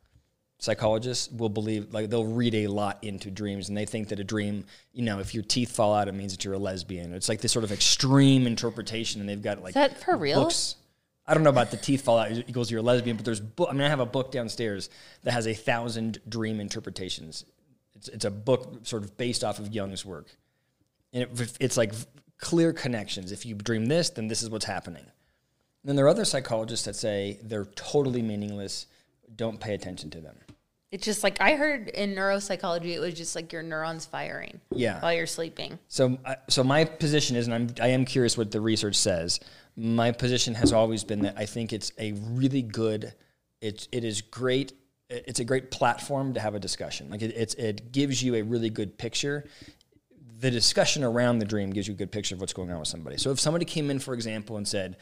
psychologists 0.64 1.30
will 1.30 1.50
believe 1.50 1.94
like 1.94 2.10
they'll 2.10 2.26
read 2.26 2.56
a 2.56 2.68
lot 2.68 2.98
into 3.04 3.30
dreams 3.30 3.68
and 3.68 3.78
they 3.78 3.86
think 3.86 4.08
that 4.08 4.18
a 4.18 4.24
dream 4.24 4.64
you 4.94 5.04
know 5.04 5.20
if 5.20 5.34
your 5.34 5.44
teeth 5.44 5.76
fall 5.76 5.94
out 5.94 6.08
it 6.08 6.14
means 6.14 6.32
that 6.32 6.46
you're 6.46 6.54
a 6.54 6.58
lesbian 6.58 7.14
it's 7.14 7.28
like 7.28 7.42
this 7.42 7.52
sort 7.52 7.66
of 7.66 7.72
extreme 7.74 8.48
interpretation 8.48 9.20
and 9.20 9.30
they've 9.30 9.42
got 9.42 9.62
like 9.62 9.72
Is 9.72 9.74
that 9.74 10.02
for 10.02 10.16
real? 10.16 10.42
books 10.42 10.78
I 11.26 11.34
don't 11.34 11.44
know 11.44 11.50
about 11.50 11.72
the 11.72 11.78
teeth 11.78 12.04
fall 12.04 12.18
out 12.18 12.32
equals 12.32 12.70
you're 12.70 12.82
a 12.82 12.84
lesbian, 12.84 13.16
but 13.16 13.24
there's 13.24 13.40
book. 13.40 13.70
I 13.70 13.74
mean, 13.74 13.84
I 13.84 13.88
have 13.88 14.02
a 14.02 14.06
book 14.06 14.30
downstairs 14.32 14.90
that 15.24 15.32
has 15.32 15.48
a 15.48 15.54
thousand 15.54 16.20
dream 16.28 16.60
interpretations. 16.60 17.46
It's 17.96 18.10
it's 18.10 18.26
a 18.26 18.30
book 18.30 18.80
sort 18.84 19.04
of 19.04 19.16
based 19.16 19.42
off 19.42 19.58
of 19.58 19.74
Jung's 19.74 20.04
work, 20.06 20.28
and 21.14 21.24
it, 21.24 21.58
it's 21.62 21.78
like 21.78 21.94
clear 22.40 22.74
connections. 22.74 23.32
If 23.32 23.46
you 23.46 23.56
dream 23.56 23.86
this, 23.86 24.10
then 24.10 24.28
this 24.28 24.44
is 24.44 24.50
what's 24.50 24.66
happening. 24.66 25.04
And 25.04 25.90
then 25.90 25.96
there 25.96 26.04
are 26.06 26.10
other 26.10 26.26
psychologists 26.26 26.86
that 26.88 26.98
say 26.98 27.40
they're 27.42 27.68
totally 27.68 28.22
meaningless. 28.22 28.88
Don't 29.34 29.62
pay 29.62 29.74
attention 29.74 30.10
to 30.10 30.20
them. 30.20 30.36
It's 30.94 31.06
just 31.06 31.24
like 31.24 31.42
I 31.42 31.56
heard 31.56 31.90
in 31.90 32.14
neuropsychology, 32.14 32.94
it 32.94 33.00
was 33.00 33.16
just 33.16 33.36
like 33.36 33.52
your 33.52 33.64
neurons 33.64 34.06
firing 34.06 34.62
Yeah. 34.72 35.02
while 35.02 35.12
you're 35.12 35.26
sleeping. 35.26 35.80
So, 35.88 36.20
so 36.50 36.64
my 36.64 36.86
position 36.86 37.36
is, 37.36 37.48
and 37.48 37.56
I'm, 37.56 37.70
I 37.82 37.88
am 37.88 38.06
curious 38.06 38.38
what 38.38 38.52
the 38.52 38.62
research 38.62 38.96
says. 38.96 39.40
My 39.76 40.12
position 40.12 40.54
has 40.54 40.72
always 40.72 41.04
been 41.04 41.24
that 41.24 41.34
I 41.36 41.48
think 41.48 41.74
it's 41.74 41.92
a 41.98 42.12
really 42.12 42.62
good, 42.62 43.12
it's 43.60 43.88
it 43.92 44.04
is 44.04 44.22
great. 44.22 44.74
It's 45.10 45.40
a 45.40 45.44
great 45.44 45.72
platform 45.72 46.36
to 46.36 46.40
have 46.40 46.54
a 46.54 46.60
discussion. 46.60 47.10
Like 47.10 47.24
it, 47.24 47.34
it's 47.36 47.56
it 47.56 47.92
gives 47.92 48.22
you 48.22 48.36
a 48.36 48.44
really 48.44 48.70
good 48.70 48.96
picture. 48.96 49.46
The 50.42 50.52
discussion 50.52 51.04
around 51.04 51.40
the 51.40 51.46
dream 51.46 51.72
gives 51.72 51.88
you 51.88 51.96
a 51.96 51.98
good 51.98 52.12
picture 52.12 52.36
of 52.36 52.42
what's 52.42 52.54
going 52.54 52.70
on 52.70 52.78
with 52.78 52.88
somebody. 52.88 53.18
So 53.18 53.32
if 53.32 53.40
somebody 53.40 53.66
came 53.66 53.90
in, 53.90 53.98
for 53.98 54.14
example, 54.14 54.58
and 54.58 54.68
said, 54.68 54.98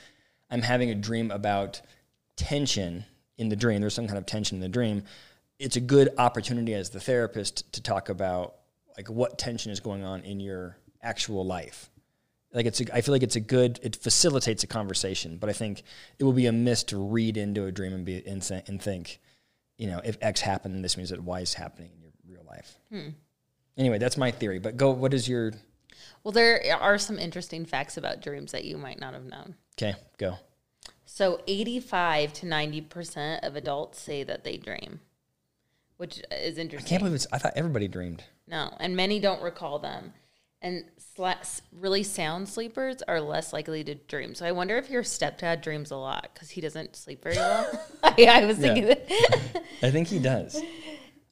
"I'm 0.50 0.62
having 0.62 0.90
a 0.90 0.96
dream 0.96 1.32
about 1.32 1.82
tension 2.38 3.04
in 3.38 3.50
the 3.50 3.58
dream," 3.58 3.82
there's 3.82 3.94
some 3.94 4.08
kind 4.08 4.18
of 4.18 4.26
tension 4.26 4.56
in 4.56 4.62
the 4.62 4.70
dream. 4.70 5.04
It's 5.62 5.76
a 5.76 5.82
good 5.82 6.10
opportunity 6.18 6.74
as 6.74 6.90
the 6.90 7.00
therapist 7.00 7.72
to 7.74 7.82
talk 7.82 8.10
about 8.10 8.56
like 8.98 9.10
what 9.10 9.38
tension 9.38 9.72
is 9.72 9.80
going 9.80 10.04
on 10.04 10.22
in 10.22 10.40
your 10.40 10.78
actual 11.02 11.46
life. 11.46 11.90
Like 12.54 12.66
it's, 12.66 12.82
a, 12.82 12.96
I 12.96 13.02
feel 13.02 13.14
like 13.14 13.24
it's 13.24 13.38
a 13.38 13.42
good, 13.42 13.80
it 13.82 13.96
facilitates 13.96 14.64
a 14.64 14.68
conversation, 14.68 15.38
but 15.38 15.50
I 15.50 15.54
think 15.54 15.84
it 16.20 16.24
will 16.24 16.34
be 16.34 16.48
a 16.48 16.52
miss 16.52 16.84
to 16.86 16.98
read 16.98 17.38
into 17.38 17.66
a 17.66 17.72
dream 17.72 17.94
and 17.94 18.04
be 18.04 18.22
and, 18.28 18.64
and 18.68 18.82
think, 18.82 19.22
you 19.78 19.88
know, 19.88 20.02
if 20.04 20.18
X 20.22 20.42
happened, 20.42 20.84
this 20.84 20.98
means 20.98 21.12
that 21.12 21.22
Y 21.24 21.40
is 21.40 21.54
happening 21.54 21.92
in 21.96 22.02
your 22.02 22.12
real 22.28 22.46
life. 22.46 22.78
Hmm. 22.92 23.10
Anyway, 23.78 23.98
that's 23.98 24.18
my 24.18 24.32
theory. 24.32 24.60
But 24.60 24.78
go. 24.78 24.92
What 24.92 25.14
is 25.14 25.28
your? 25.28 25.54
Well, 26.24 26.32
there 26.32 26.62
are 26.80 26.98
some 26.98 27.18
interesting 27.18 27.66
facts 27.66 27.98
about 27.98 28.22
dreams 28.22 28.52
that 28.52 28.66
you 28.66 28.78
might 28.78 29.00
not 29.00 29.14
have 29.14 29.26
known. 29.26 29.56
Okay, 29.76 29.96
go. 30.18 30.38
So, 31.06 31.42
85 31.48 32.34
to 32.34 32.46
90% 32.46 33.46
of 33.46 33.56
adults 33.56 34.00
say 34.00 34.24
that 34.24 34.44
they 34.44 34.58
dream, 34.58 35.02
which 36.02 36.20
is 36.32 36.58
interesting. 36.58 36.88
I 36.88 36.90
can't 36.90 37.02
believe 37.04 37.14
it's. 37.14 37.28
I 37.32 37.38
thought 37.38 37.54
everybody 37.56 37.88
dreamed. 37.88 38.24
No, 38.48 38.76
and 38.80 38.96
many 38.96 39.20
don't 39.20 39.40
recall 39.44 39.78
them. 39.78 40.14
And 40.64 40.84
sla- 41.16 41.62
really 41.72 42.02
sound 42.02 42.50
sleepers 42.50 43.04
are 43.08 43.22
less 43.22 43.54
likely 43.54 43.84
to 43.84 43.94
dream. 43.94 44.34
So 44.34 44.48
I 44.48 44.52
wonder 44.52 44.78
if 44.78 44.90
your 44.90 45.04
stepdad 45.04 45.62
dreams 45.62 45.92
a 45.92 45.96
lot 45.98 46.32
because 46.34 46.50
he 46.50 46.60
doesn't 46.60 46.96
sleep 46.96 47.22
very 47.22 47.36
well. 47.36 47.70
I, 48.02 48.26
I 48.42 48.46
was 48.46 48.58
thinking 48.58 48.88
that. 48.88 49.08
I 49.84 49.92
think 49.92 50.08
he 50.08 50.18
does. 50.18 50.60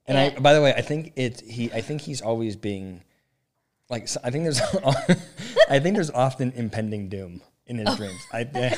And 0.06 0.18
I, 0.20 0.38
by 0.38 0.54
the 0.54 0.62
way, 0.62 0.72
I 0.72 0.82
think 0.82 1.14
it. 1.16 1.42
He. 1.42 1.72
I 1.74 1.82
think 1.82 2.02
he's 2.02 2.22
always 2.22 2.56
being, 2.56 3.02
like. 3.90 4.08
so- 4.08 4.22
I 4.24 4.30
think 4.30 4.44
there's. 4.44 4.62
I 5.70 5.80
think 5.80 5.96
there's 5.96 6.12
often 6.12 6.52
impending 6.52 7.10
doom 7.10 7.42
in 7.66 7.80
Oh. 7.80 7.90
his 7.90 7.98
dreams. 7.98 8.22
I. 8.32 8.48
yeah. 8.54 8.78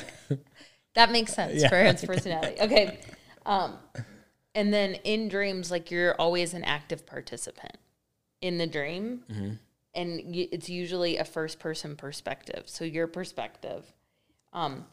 That 0.94 1.12
makes 1.12 1.34
sense 1.34 1.62
Yeah. 1.62 1.68
for 1.70 1.84
his 1.84 2.04
personality. 2.06 2.62
Okay. 2.62 2.98
Um, 3.46 3.78
and 4.55 4.74
then 4.74 4.96
in 5.03 5.27
dreams, 5.29 5.72
like 5.72 5.91
you're 5.91 6.13
always 6.15 6.53
an 6.53 6.63
active 6.63 7.05
participant 7.05 7.77
in 8.41 8.58
the 8.58 8.67
dream. 8.67 9.58
And 9.93 10.22
y- 10.25 10.48
it's 10.51 10.70
usually 10.70 11.17
a 11.17 11.25
first 11.25 11.60
person 11.60 11.96
perspective. 11.96 12.63
So 12.65 12.84
your 12.86 13.08
perspective. 13.08 13.91
Um, 14.53 14.86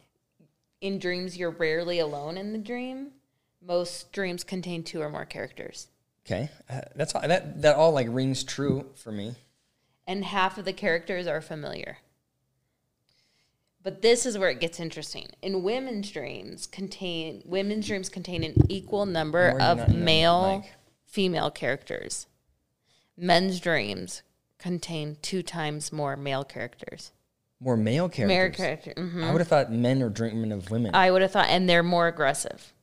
in 0.81 0.99
dreams, 0.99 1.37
you're 1.37 1.51
rarely 1.51 1.99
alone 1.99 2.37
in 2.37 2.51
the 2.53 2.57
dream. 2.59 3.11
Most 3.65 4.11
dreams 4.13 4.43
contain 4.43 4.83
two 4.83 5.01
or 5.01 5.09
more 5.09 5.25
characters. 5.25 5.87
Okay, 6.25 6.49
uh, 6.69 6.81
that's 6.95 7.13
all, 7.15 7.21
that. 7.27 7.61
That 7.61 7.75
all 7.75 7.91
like 7.91 8.07
rings 8.09 8.43
true 8.43 8.85
for 8.95 9.11
me. 9.11 9.35
and 10.07 10.23
half 10.23 10.57
of 10.57 10.65
the 10.65 10.73
characters 10.73 11.27
are 11.27 11.41
familiar. 11.41 11.97
But 13.81 14.01
this 14.01 14.25
is 14.25 14.37
where 14.37 14.49
it 14.49 14.59
gets 14.59 14.79
interesting. 14.79 15.27
In 15.41 15.63
women's 15.63 16.11
dreams 16.11 16.67
contain 16.67 17.41
women's 17.45 17.87
dreams 17.87 18.09
contain 18.09 18.43
an 18.43 18.55
equal 18.67 19.05
number 19.05 19.51
More 19.51 19.61
of 19.61 19.93
male 19.95 20.65
female 21.05 21.49
characters. 21.49 22.27
Men's 23.17 23.59
dreams 23.59 24.21
contain 24.57 25.17
two 25.21 25.41
times 25.41 25.91
more 25.93 26.15
male 26.17 26.43
characters. 26.43 27.11
More 27.61 27.77
male 27.77 28.07
characters. 28.09 28.27
Male 28.27 28.51
character. 28.51 28.93
mhm. 28.95 29.23
I 29.23 29.31
would 29.31 29.41
have 29.41 29.47
thought 29.47 29.71
men 29.71 30.01
are 30.01 30.09
dreaming 30.09 30.51
of 30.51 30.71
women. 30.71 30.93
I 30.93 31.11
would 31.11 31.21
have 31.21 31.31
thought, 31.31 31.47
and 31.49 31.67
they're 31.69 31.83
more 31.83 32.07
aggressive. 32.07 32.73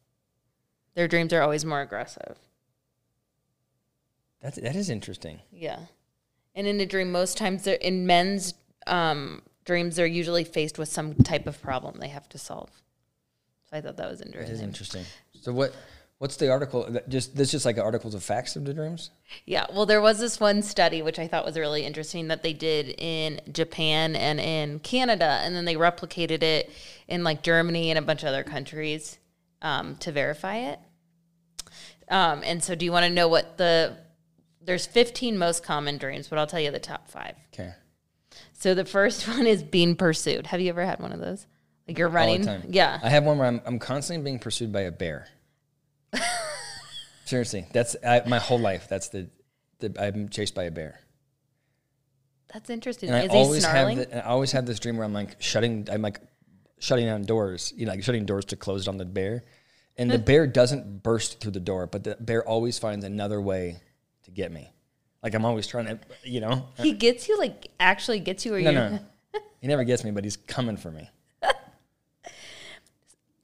Their 0.94 1.08
dreams 1.08 1.32
are 1.32 1.42
always 1.42 1.64
more 1.64 1.80
aggressive. 1.82 2.38
That's 4.40 4.56
that 4.56 4.76
is 4.76 4.90
interesting. 4.90 5.40
Yeah. 5.50 5.80
And 6.54 6.66
in 6.66 6.80
a 6.80 6.86
dream, 6.86 7.12
most 7.12 7.36
times 7.36 7.66
in 7.66 8.06
men's 8.06 8.54
um, 8.86 9.42
dreams, 9.66 9.96
they're 9.96 10.06
usually 10.06 10.44
faced 10.44 10.78
with 10.78 10.88
some 10.88 11.14
type 11.14 11.46
of 11.46 11.60
problem 11.60 11.98
they 11.98 12.08
have 12.08 12.28
to 12.30 12.38
solve. 12.38 12.70
So 13.70 13.76
I 13.76 13.80
thought 13.80 13.96
that 13.96 14.08
was 14.08 14.20
is 14.20 14.26
interesting. 14.26 14.64
interesting. 14.64 15.04
So 15.42 15.52
what? 15.52 15.74
What's 16.18 16.36
the 16.36 16.50
article? 16.50 16.86
that 16.88 17.10
Just 17.10 17.36
this, 17.36 17.50
just 17.50 17.66
like 17.66 17.76
articles 17.76 18.14
of 18.14 18.22
facts 18.22 18.56
of 18.56 18.64
the 18.64 18.72
dreams. 18.72 19.10
Yeah. 19.44 19.66
Well, 19.70 19.84
there 19.84 20.00
was 20.00 20.18
this 20.18 20.40
one 20.40 20.62
study 20.62 21.02
which 21.02 21.18
I 21.18 21.28
thought 21.28 21.44
was 21.44 21.58
really 21.58 21.84
interesting 21.84 22.28
that 22.28 22.42
they 22.42 22.54
did 22.54 22.94
in 22.96 23.40
Japan 23.52 24.16
and 24.16 24.40
in 24.40 24.78
Canada, 24.78 25.40
and 25.42 25.54
then 25.54 25.66
they 25.66 25.74
replicated 25.74 26.42
it 26.42 26.70
in 27.06 27.22
like 27.22 27.42
Germany 27.42 27.90
and 27.90 27.98
a 27.98 28.02
bunch 28.02 28.22
of 28.22 28.28
other 28.28 28.44
countries 28.44 29.18
um, 29.60 29.96
to 29.96 30.10
verify 30.10 30.56
it. 30.56 30.78
Um, 32.08 32.42
and 32.44 32.64
so, 32.64 32.74
do 32.74 32.86
you 32.86 32.92
want 32.92 33.04
to 33.04 33.12
know 33.12 33.28
what 33.28 33.58
the 33.58 33.98
there's 34.66 34.86
15 34.86 35.38
most 35.38 35.62
common 35.62 35.96
dreams, 35.96 36.28
but 36.28 36.38
I'll 36.38 36.46
tell 36.46 36.60
you 36.60 36.70
the 36.70 36.78
top 36.78 37.08
five. 37.08 37.34
Okay. 37.54 37.72
So 38.52 38.74
the 38.74 38.84
first 38.84 39.26
one 39.28 39.46
is 39.46 39.62
being 39.62 39.96
pursued. 39.96 40.46
Have 40.46 40.60
you 40.60 40.68
ever 40.70 40.84
had 40.84 41.00
one 41.00 41.12
of 41.12 41.20
those? 41.20 41.46
Like 41.86 41.98
you're 41.98 42.08
running? 42.08 42.64
Yeah. 42.68 42.98
I 43.02 43.08
have 43.10 43.24
one 43.24 43.38
where 43.38 43.46
I'm 43.46 43.60
I'm 43.64 43.78
constantly 43.78 44.24
being 44.24 44.38
pursued 44.38 44.72
by 44.72 44.82
a 44.82 44.92
bear. 44.92 45.28
Seriously, 47.24 47.66
that's 47.72 47.96
I, 48.06 48.22
my 48.26 48.38
whole 48.38 48.58
life. 48.58 48.88
That's 48.88 49.08
the, 49.08 49.28
the 49.80 49.94
I'm 50.00 50.28
chased 50.28 50.54
by 50.54 50.64
a 50.64 50.70
bear. 50.70 51.00
That's 52.52 52.70
interesting. 52.70 53.10
And 53.10 53.18
I 53.18 53.22
is 53.22 53.32
he 53.32 53.38
always 53.38 53.64
snarling? 53.64 53.98
have 53.98 54.10
the, 54.10 54.26
I 54.26 54.28
always 54.28 54.52
have 54.52 54.66
this 54.66 54.78
dream 54.78 54.96
where 54.96 55.04
I'm 55.04 55.12
like 55.12 55.40
shutting 55.42 55.88
I'm 55.90 56.02
like 56.02 56.20
shutting 56.78 57.06
down 57.06 57.22
doors, 57.22 57.72
you 57.76 57.86
know, 57.86 57.92
like 57.92 58.02
shutting 58.02 58.26
doors 58.26 58.44
to 58.46 58.56
close 58.56 58.86
it 58.86 58.88
on 58.88 58.96
the 58.96 59.04
bear. 59.04 59.44
And 59.96 60.10
the 60.10 60.18
bear 60.30 60.46
doesn't 60.46 61.02
burst 61.02 61.40
through 61.40 61.52
the 61.52 61.60
door, 61.60 61.86
but 61.86 62.04
the 62.04 62.16
bear 62.20 62.46
always 62.46 62.78
finds 62.78 63.04
another 63.04 63.40
way 63.40 63.80
to 64.24 64.30
get 64.30 64.52
me. 64.52 64.72
Like 65.22 65.34
I'm 65.34 65.44
always 65.44 65.66
trying 65.66 65.86
to, 65.86 65.98
you 66.24 66.40
know. 66.40 66.68
he 66.78 66.92
gets 66.92 67.28
you 67.28 67.38
like 67.38 67.68
actually 67.80 68.20
gets 68.20 68.44
you 68.46 68.52
where 68.52 68.60
No, 68.60 68.70
you 68.70 68.76
no. 68.76 68.98
He 69.60 69.68
never 69.68 69.84
gets 69.84 70.04
me, 70.04 70.10
but 70.10 70.22
he's 70.22 70.36
coming 70.36 70.76
for 70.76 70.90
me. 70.90 71.10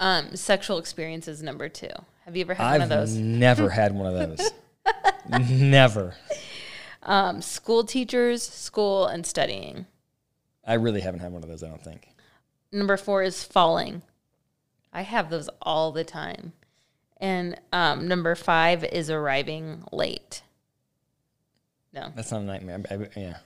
um 0.01 0.35
sexual 0.37 0.79
experiences 0.79 1.43
number 1.43 1.69
2. 1.69 1.89
Have 2.25 2.37
you 2.37 2.43
ever 2.43 2.55
had 2.55 2.67
I've 2.67 2.81
one 2.81 2.83
of 2.83 2.89
those? 2.89 3.15
never 3.17 3.69
had 3.71 3.95
one 3.95 4.15
of 4.15 4.37
those. 4.37 4.51
never. 5.51 6.15
Um 7.03 7.43
school 7.43 7.85
teachers, 7.85 8.43
school 8.43 9.07
and 9.07 9.27
studying. 9.27 9.87
I 10.67 10.75
really 10.75 11.01
haven't 11.01 11.21
had 11.21 11.33
one 11.33 11.43
of 11.43 11.49
those, 11.49 11.63
I 11.65 11.69
don't 11.69 11.83
think. 11.83 12.09
Number 12.71 12.97
4 12.97 13.23
is 13.25 13.43
falling. 13.43 14.03
I 14.93 15.03
have 15.03 15.31
those 15.31 15.49
all 15.61 15.91
the 15.93 16.05
time. 16.05 16.53
And 17.17 17.59
um 17.73 18.07
number 18.07 18.35
5 18.35 18.85
is 18.85 19.11
arriving 19.11 19.85
late. 19.91 20.43
No. 21.93 22.13
That's 22.15 22.31
not 22.33 22.41
a 22.43 22.45
nightmare. 22.45 22.81
I, 22.91 22.95
I- 22.95 23.09
yeah. 23.17 23.37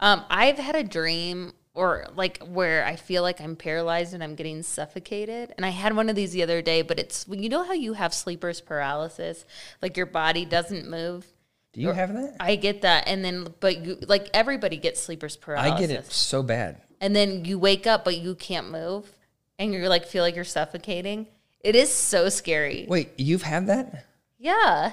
Um, 0.00 0.24
I've 0.30 0.58
had 0.58 0.76
a 0.76 0.84
dream 0.84 1.52
or 1.74 2.06
like 2.14 2.40
where 2.46 2.84
I 2.84 2.94
feel 2.96 3.22
like 3.22 3.40
I'm 3.40 3.56
paralyzed 3.56 4.14
and 4.14 4.22
I'm 4.22 4.34
getting 4.36 4.62
suffocated. 4.62 5.52
And 5.56 5.66
I 5.66 5.70
had 5.70 5.94
one 5.96 6.08
of 6.08 6.14
these 6.16 6.32
the 6.32 6.42
other 6.44 6.62
day, 6.62 6.82
but 6.82 6.98
it's 7.00 7.26
you 7.28 7.48
know 7.48 7.64
how 7.64 7.72
you 7.72 7.94
have 7.94 8.14
sleeper's 8.14 8.60
paralysis, 8.60 9.44
like 9.82 9.96
your 9.96 10.06
body 10.06 10.44
doesn't 10.44 10.88
move. 10.88 11.26
Do 11.72 11.80
you 11.80 11.90
have 11.90 12.12
that? 12.14 12.36
I 12.40 12.56
get 12.56 12.82
that, 12.82 13.04
and 13.06 13.24
then 13.24 13.52
but 13.60 13.84
you 13.84 13.98
like 14.06 14.28
everybody 14.32 14.76
gets 14.76 15.00
sleeper's 15.02 15.36
paralysis. 15.36 15.72
I 15.74 15.78
get 15.80 15.90
it 15.90 16.10
so 16.12 16.42
bad. 16.42 16.80
and 17.00 17.14
then 17.14 17.44
you 17.44 17.58
wake 17.58 17.86
up 17.86 18.04
but 18.04 18.16
you 18.16 18.34
can't 18.36 18.70
move, 18.70 19.10
and 19.58 19.72
you're 19.72 19.88
like 19.88 20.06
feel 20.06 20.22
like 20.22 20.34
you're 20.36 20.44
suffocating. 20.44 21.26
It 21.60 21.74
is 21.76 21.92
so 21.92 22.28
scary. 22.28 22.86
Wait, 22.88 23.10
you've 23.18 23.42
had 23.42 23.66
that? 23.66 24.06
Yeah, 24.38 24.92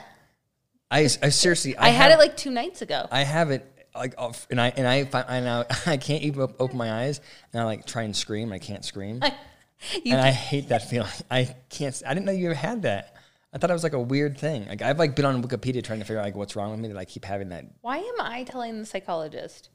I, 0.92 1.00
I 1.02 1.30
seriously, 1.30 1.76
I, 1.78 1.90
had 1.90 2.12
have- 2.12 2.20
it 2.20 2.22
like 2.22 2.38
two 2.38 2.52
nights 2.52 2.82
ago. 2.82 3.08
I 3.12 3.24
have 3.24 3.52
it 3.52 3.66
like, 3.96 4.14
off- 4.18 4.48
and 4.50 4.60
I 4.62 4.70
and 4.76 4.88
I 4.88 4.96
and 4.96 5.50
I 5.50 5.66
I 5.86 5.98
can't 5.98 6.24
even 6.24 6.54
open 6.60 6.78
my 6.78 6.92
eyes, 7.06 7.22
and 7.54 7.62
I 7.62 7.66
like 7.66 7.86
try 7.86 8.04
and 8.04 8.16
scream. 8.16 8.52
I 8.52 8.60
can't 8.60 8.86
scream, 8.86 9.22
You 10.04 10.14
and 10.14 10.22
I 10.22 10.32
hate 10.32 10.70
that 10.70 10.90
feeling. 10.90 11.10
I 11.30 11.56
can't. 11.70 12.02
I 12.06 12.14
didn't 12.14 12.26
know 12.26 12.32
you 12.32 12.48
ever 12.48 12.56
had 12.56 12.84
that. 12.84 13.16
I 13.54 13.58
thought 13.58 13.70
it 13.70 13.74
was 13.74 13.84
like 13.84 13.94
a 13.94 14.00
weird 14.02 14.38
thing. 14.38 14.68
Like 14.68 14.82
I've 14.82 15.00
like 15.00 15.16
been 15.16 15.26
on 15.26 15.42
Wikipedia 15.42 15.84
trying 15.84 16.00
to 16.00 16.06
figure 16.06 16.20
out 16.20 16.26
like 16.26 16.36
what's 16.36 16.56
wrong 16.56 16.72
with 16.72 16.80
me 16.80 16.90
that 16.90 16.98
I 16.98 17.06
keep 17.06 17.24
having 17.24 17.50
that. 17.50 17.66
Why 17.82 17.98
am 17.98 18.20
I 18.20 18.44
telling 18.44 18.80
the 18.80 18.86
psychologist? 18.86 19.70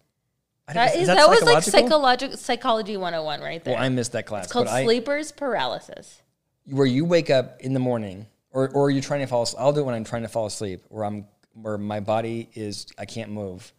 I 0.69 0.73
That 0.75 0.97
is, 0.97 1.07
that, 1.07 1.29
was 1.29 1.43
like 1.43 1.62
psychological? 1.64 2.37
psychology 2.37 2.97
101 2.97 3.40
right 3.40 3.64
there. 3.64 3.75
Well, 3.75 3.83
I 3.83 3.88
missed 3.88 4.12
that 4.12 4.26
class. 4.26 4.45
it's 4.45 4.52
called 4.52 4.67
but 4.67 4.73
I, 4.75 4.85
sleeper's 4.85 5.33
paralysis. 5.33 6.23
where 6.67 6.87
you 6.87 7.05
wake 7.05 7.31
up 7.31 7.61
in 7.61 7.73
the 7.73 7.81
morning, 7.81 8.26
or 8.52 8.69
or 8.71 8.90
you're 8.90 9.02
trying 9.02 9.21
to 9.21 9.26
fall. 9.26 9.42
asleep. 9.42 9.61
I'll 9.61 9.73
do 9.73 9.80
it 9.80 9.85
when 9.85 9.95
I'm 9.95 10.04
trying 10.04 10.23
to 10.23 10.28
fall 10.28 10.47
asleep, 10.47 10.83
where 10.88 11.04
I'm 11.04 11.26
where 11.54 11.78
my 11.78 12.00
body 12.00 12.49
is 12.54 12.87
I 12.99 13.04
can't 13.07 13.30
move, 13.30 13.73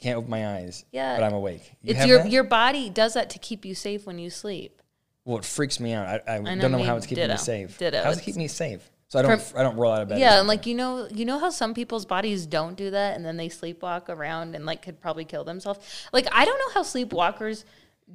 can't 0.00 0.16
open 0.16 0.30
my 0.30 0.56
eyes. 0.56 0.84
Yeah. 0.92 1.16
but 1.16 1.24
I'm 1.24 1.34
awake. 1.34 1.76
You 1.82 1.94
It's 1.94 2.06
your 2.06 2.18
that? 2.22 2.30
your 2.30 2.44
body 2.44 2.90
does 2.90 3.14
that 3.14 3.30
to 3.30 3.38
keep 3.38 3.64
you 3.64 3.74
safe 3.74 4.06
when 4.06 4.18
you 4.18 4.30
sleep. 4.30 4.82
Well, 5.24 5.38
it 5.38 5.44
freaks 5.44 5.78
me 5.78 5.92
out. 5.92 6.22
I, 6.26 6.36
I, 6.36 6.38
know 6.38 6.56
don't 6.56 6.72
know 6.72 6.82
how 6.82 6.96
it's 6.96 7.06
keeping 7.06 7.24
ditto. 7.24 7.34
me 7.34 7.38
safe. 7.38 7.76
Ditto. 7.78 7.98
How's 8.02 8.16
it 8.16 8.20
It's- 8.20 8.24
keep 8.24 8.36
me 8.36 8.48
safe? 8.48 8.88
So 9.10 9.18
I 9.18 9.22
don't 9.22 9.52
I 9.56 9.62
don't 9.62 9.76
roll 9.76 9.90
out 9.92 10.02
of 10.02 10.08
bed. 10.10 10.18
Yeah, 10.20 10.38
and 10.38 10.46
like 10.46 10.66
you 10.66 10.74
know, 10.74 11.08
you 11.10 11.24
know 11.24 11.38
how 11.38 11.48
some 11.48 11.72
people's 11.72 12.04
bodies 12.04 12.44
don't 12.44 12.76
do 12.76 12.90
that, 12.90 13.16
and 13.16 13.24
then 13.24 13.38
they 13.38 13.48
sleepwalk 13.48 14.10
around 14.10 14.54
and 14.54 14.66
like 14.66 14.82
could 14.82 15.00
probably 15.00 15.24
kill 15.24 15.44
themselves. 15.44 15.80
Like 16.12 16.28
I 16.30 16.44
don't 16.44 16.58
know 16.58 16.74
how 16.74 16.82
sleepwalkers 16.82 17.64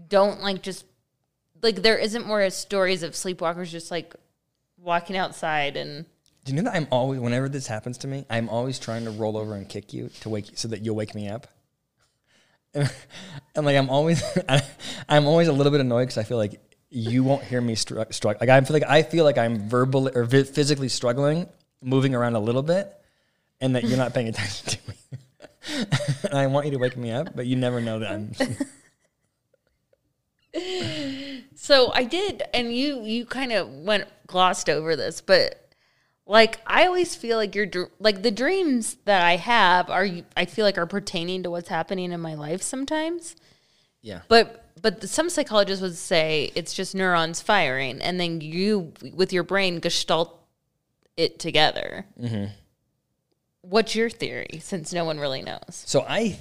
don't 0.07 0.41
like 0.41 0.61
just 0.61 0.85
like 1.63 1.77
there 1.77 1.97
isn't 1.97 2.27
more 2.27 2.47
stories 2.51 3.01
of 3.01 3.13
sleepwalkers 3.13 3.69
just 3.69 3.89
like 3.89 4.13
walking 4.83 5.17
outside 5.17 5.77
and 5.77 6.05
Do 6.43 6.51
you 6.51 6.57
know 6.57 6.63
that 6.69 6.75
I'm 6.75 6.87
always 6.91 7.19
whenever 7.19 7.49
this 7.49 7.67
happens 7.67 7.97
to 7.99 8.07
me, 8.07 8.25
I'm 8.29 8.49
always 8.49 8.77
trying 8.79 9.05
to 9.05 9.11
roll 9.11 9.37
over 9.37 9.55
and 9.55 9.67
kick 9.67 9.93
you 9.93 10.09
to 10.21 10.29
wake 10.29 10.51
so 10.55 10.67
that 10.67 10.83
you'll 10.83 10.95
wake 10.95 11.15
me 11.15 11.29
up. 11.29 11.47
And, 12.73 12.91
and 13.55 13.65
like 13.65 13.77
I'm 13.77 13.89
always 13.89 14.21
I, 14.47 14.61
I'm 15.09 15.25
always 15.25 15.47
a 15.47 15.53
little 15.53 15.71
bit 15.71 15.81
annoyed 15.81 16.03
because 16.03 16.17
I 16.17 16.23
feel 16.23 16.37
like 16.37 16.59
you 16.89 17.23
won't 17.23 17.43
hear 17.43 17.59
me 17.59 17.75
struggle. 17.75 18.05
Like 18.23 18.49
I 18.49 18.61
feel 18.61 18.73
like 18.73 18.83
I 18.87 19.03
feel 19.03 19.23
like 19.23 19.37
I'm 19.37 19.67
verbally 19.67 20.11
or 20.13 20.25
vi- 20.25 20.43
physically 20.43 20.89
struggling, 20.89 21.47
moving 21.81 22.13
around 22.13 22.35
a 22.35 22.39
little 22.39 22.61
bit, 22.61 22.93
and 23.59 23.75
that 23.75 23.83
you're 23.85 23.97
not 23.97 24.13
paying 24.13 24.27
attention 24.27 24.67
to 24.67 24.77
me. 24.87 24.95
and 26.29 26.37
I 26.37 26.45
want 26.47 26.67
you 26.67 26.73
to 26.73 26.77
wake 26.77 26.95
me 26.95 27.11
up, 27.11 27.35
but 27.35 27.47
you 27.47 27.55
never 27.55 27.81
know 27.81 27.99
that 27.99 28.11
I'm. 28.11 28.31
So 31.63 31.93
I 31.93 32.03
did, 32.03 32.43
and 32.53 32.75
you 32.75 33.03
you 33.03 33.25
kind 33.25 33.53
of 33.53 33.69
went 33.69 34.09
glossed 34.27 34.69
over 34.69 34.97
this, 34.97 35.21
but 35.21 35.71
Like 36.25 36.61
I 36.65 36.85
always 36.85 37.15
feel 37.15 37.37
like 37.37 37.53
you're 37.53 37.67
like 37.99 38.21
the 38.21 38.31
dreams 38.31 38.95
that 39.05 39.23
I 39.23 39.35
have 39.35 39.89
are 39.89 40.07
I 40.37 40.45
feel 40.45 40.65
like 40.65 40.77
are 40.77 40.85
pertaining 40.85 41.43
to 41.43 41.51
what's 41.51 41.67
happening 41.67 42.11
in 42.11 42.21
my 42.21 42.35
life 42.35 42.61
sometimes. 42.61 43.35
Yeah. 44.01 44.21
But 44.29 44.71
but 44.81 45.01
the, 45.01 45.07
some 45.07 45.29
psychologists 45.29 45.81
would 45.81 45.95
say 45.95 46.51
it's 46.55 46.73
just 46.73 46.95
neurons 46.95 47.41
firing, 47.41 48.01
and 48.01 48.19
then 48.19 48.39
you 48.39 48.93
with 49.13 49.33
your 49.33 49.43
brain 49.43 49.79
gestalt 49.79 50.39
it 51.17 51.39
together. 51.39 52.05
Mm-hmm. 52.19 52.51
What's 53.61 53.95
your 53.95 54.09
theory? 54.09 54.59
Since 54.61 54.93
no 54.93 55.05
one 55.05 55.19
really 55.19 55.41
knows. 55.41 55.83
So 55.85 56.05
I, 56.07 56.37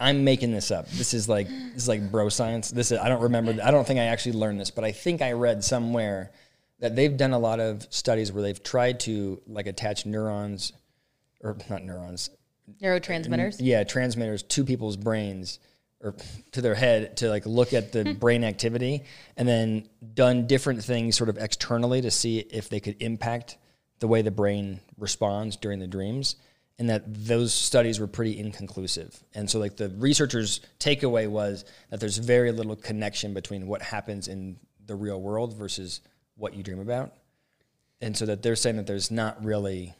I'm 0.00 0.24
making 0.24 0.50
this 0.50 0.70
up. 0.70 0.88
This 0.90 1.12
is 1.12 1.28
like 1.28 1.46
this 1.48 1.82
is 1.82 1.88
like 1.88 2.10
bro 2.10 2.30
science. 2.30 2.70
This 2.70 2.90
is 2.90 2.98
I 2.98 3.08
don't 3.08 3.20
remember. 3.22 3.56
I 3.62 3.70
don't 3.70 3.86
think 3.86 4.00
I 4.00 4.04
actually 4.04 4.32
learned 4.32 4.58
this, 4.58 4.70
but 4.70 4.82
I 4.82 4.92
think 4.92 5.20
I 5.20 5.32
read 5.32 5.62
somewhere 5.62 6.32
that 6.80 6.96
they've 6.96 7.14
done 7.16 7.32
a 7.32 7.38
lot 7.38 7.60
of 7.60 7.86
studies 7.90 8.32
where 8.32 8.42
they've 8.42 8.62
tried 8.62 9.00
to 9.00 9.42
like 9.46 9.66
attach 9.66 10.06
neurons, 10.06 10.72
or 11.42 11.56
not 11.68 11.84
neurons, 11.84 12.30
Neurotransmitters. 12.82 13.56
yeah, 13.60 13.84
transmitters 13.84 14.42
to 14.44 14.64
people's 14.64 14.96
brains 14.96 15.58
or 16.02 16.14
to 16.52 16.62
their 16.62 16.74
head 16.74 17.18
to 17.18 17.28
like 17.28 17.44
look 17.44 17.74
at 17.74 17.92
the 17.92 18.14
brain 18.20 18.42
activity 18.42 19.04
and 19.36 19.46
then 19.46 19.86
done 20.14 20.46
different 20.46 20.82
things 20.82 21.14
sort 21.14 21.28
of 21.28 21.36
externally 21.36 22.00
to 22.00 22.10
see 22.10 22.38
if 22.38 22.70
they 22.70 22.80
could 22.80 22.96
impact 23.00 23.58
the 23.98 24.08
way 24.08 24.22
the 24.22 24.30
brain 24.30 24.80
responds 24.96 25.56
during 25.56 25.78
the 25.78 25.86
dreams 25.86 26.36
and 26.80 26.88
that 26.88 27.02
those 27.06 27.52
studies 27.52 28.00
were 28.00 28.06
pretty 28.06 28.38
inconclusive. 28.38 29.22
And 29.34 29.48
so 29.50 29.58
like 29.58 29.76
the 29.76 29.90
researchers 29.90 30.60
takeaway 30.78 31.28
was 31.28 31.66
that 31.90 32.00
there's 32.00 32.16
very 32.16 32.50
little 32.52 32.74
connection 32.74 33.34
between 33.34 33.66
what 33.66 33.82
happens 33.82 34.28
in 34.28 34.56
the 34.86 34.94
real 34.96 35.20
world 35.20 35.54
versus 35.56 36.00
what 36.36 36.54
you 36.54 36.62
dream 36.62 36.80
about. 36.80 37.12
And 38.00 38.16
so 38.16 38.24
that 38.24 38.42
they're 38.42 38.56
saying 38.56 38.76
that 38.78 38.86
there's 38.86 39.10
not 39.10 39.44
really 39.44 39.94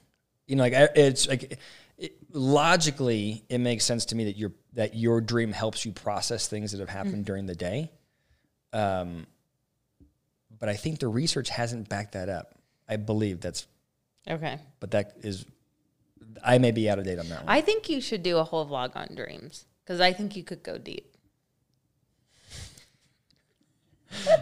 you 0.46 0.56
know 0.56 0.62
like 0.62 0.72
it's 0.96 1.28
like 1.28 1.58
it, 1.99 2.16
logically 2.32 3.44
it 3.50 3.58
makes 3.58 3.84
sense 3.84 4.06
to 4.06 4.16
me 4.16 4.25
that 4.25 4.38
your 4.38 4.52
that 4.72 4.96
your 4.96 5.20
dream 5.20 5.52
helps 5.52 5.84
you 5.84 5.92
process 5.92 6.49
things 6.49 6.72
that 6.72 6.80
have 6.80 6.88
happened 6.88 7.26
during 7.26 7.44
the 7.44 7.54
day. 7.54 7.90
Um 8.72 9.26
but 10.58 10.68
i 10.70 10.76
think 10.76 10.99
the 10.99 11.08
research 11.08 11.50
hasn't 11.50 11.90
backed 11.90 12.12
that 12.12 12.30
up. 12.30 12.54
I 12.88 12.96
believe 12.96 13.40
that's 13.42 13.66
Okay. 14.28 14.58
but 14.80 14.92
that 14.92 15.12
is 15.22 15.44
i 16.44 16.58
may 16.58 16.70
be 16.70 16.88
out 16.90 16.99
of 16.99 17.04
date 17.04 17.18
on 17.18 17.28
that 17.28 17.44
one 17.44 17.49
I 17.56 17.60
think 17.60 17.88
you 17.88 18.00
should 18.00 18.22
do 18.22 18.38
a 18.38 18.44
whole 18.44 18.66
vlog 18.66 18.94
on 18.96 19.08
dreams 19.14 19.64
because 19.84 20.00
I 20.00 20.12
think 20.12 20.37
you 20.37 20.44
could 20.44 20.62
go 20.62 20.78
deep. 20.78 21.06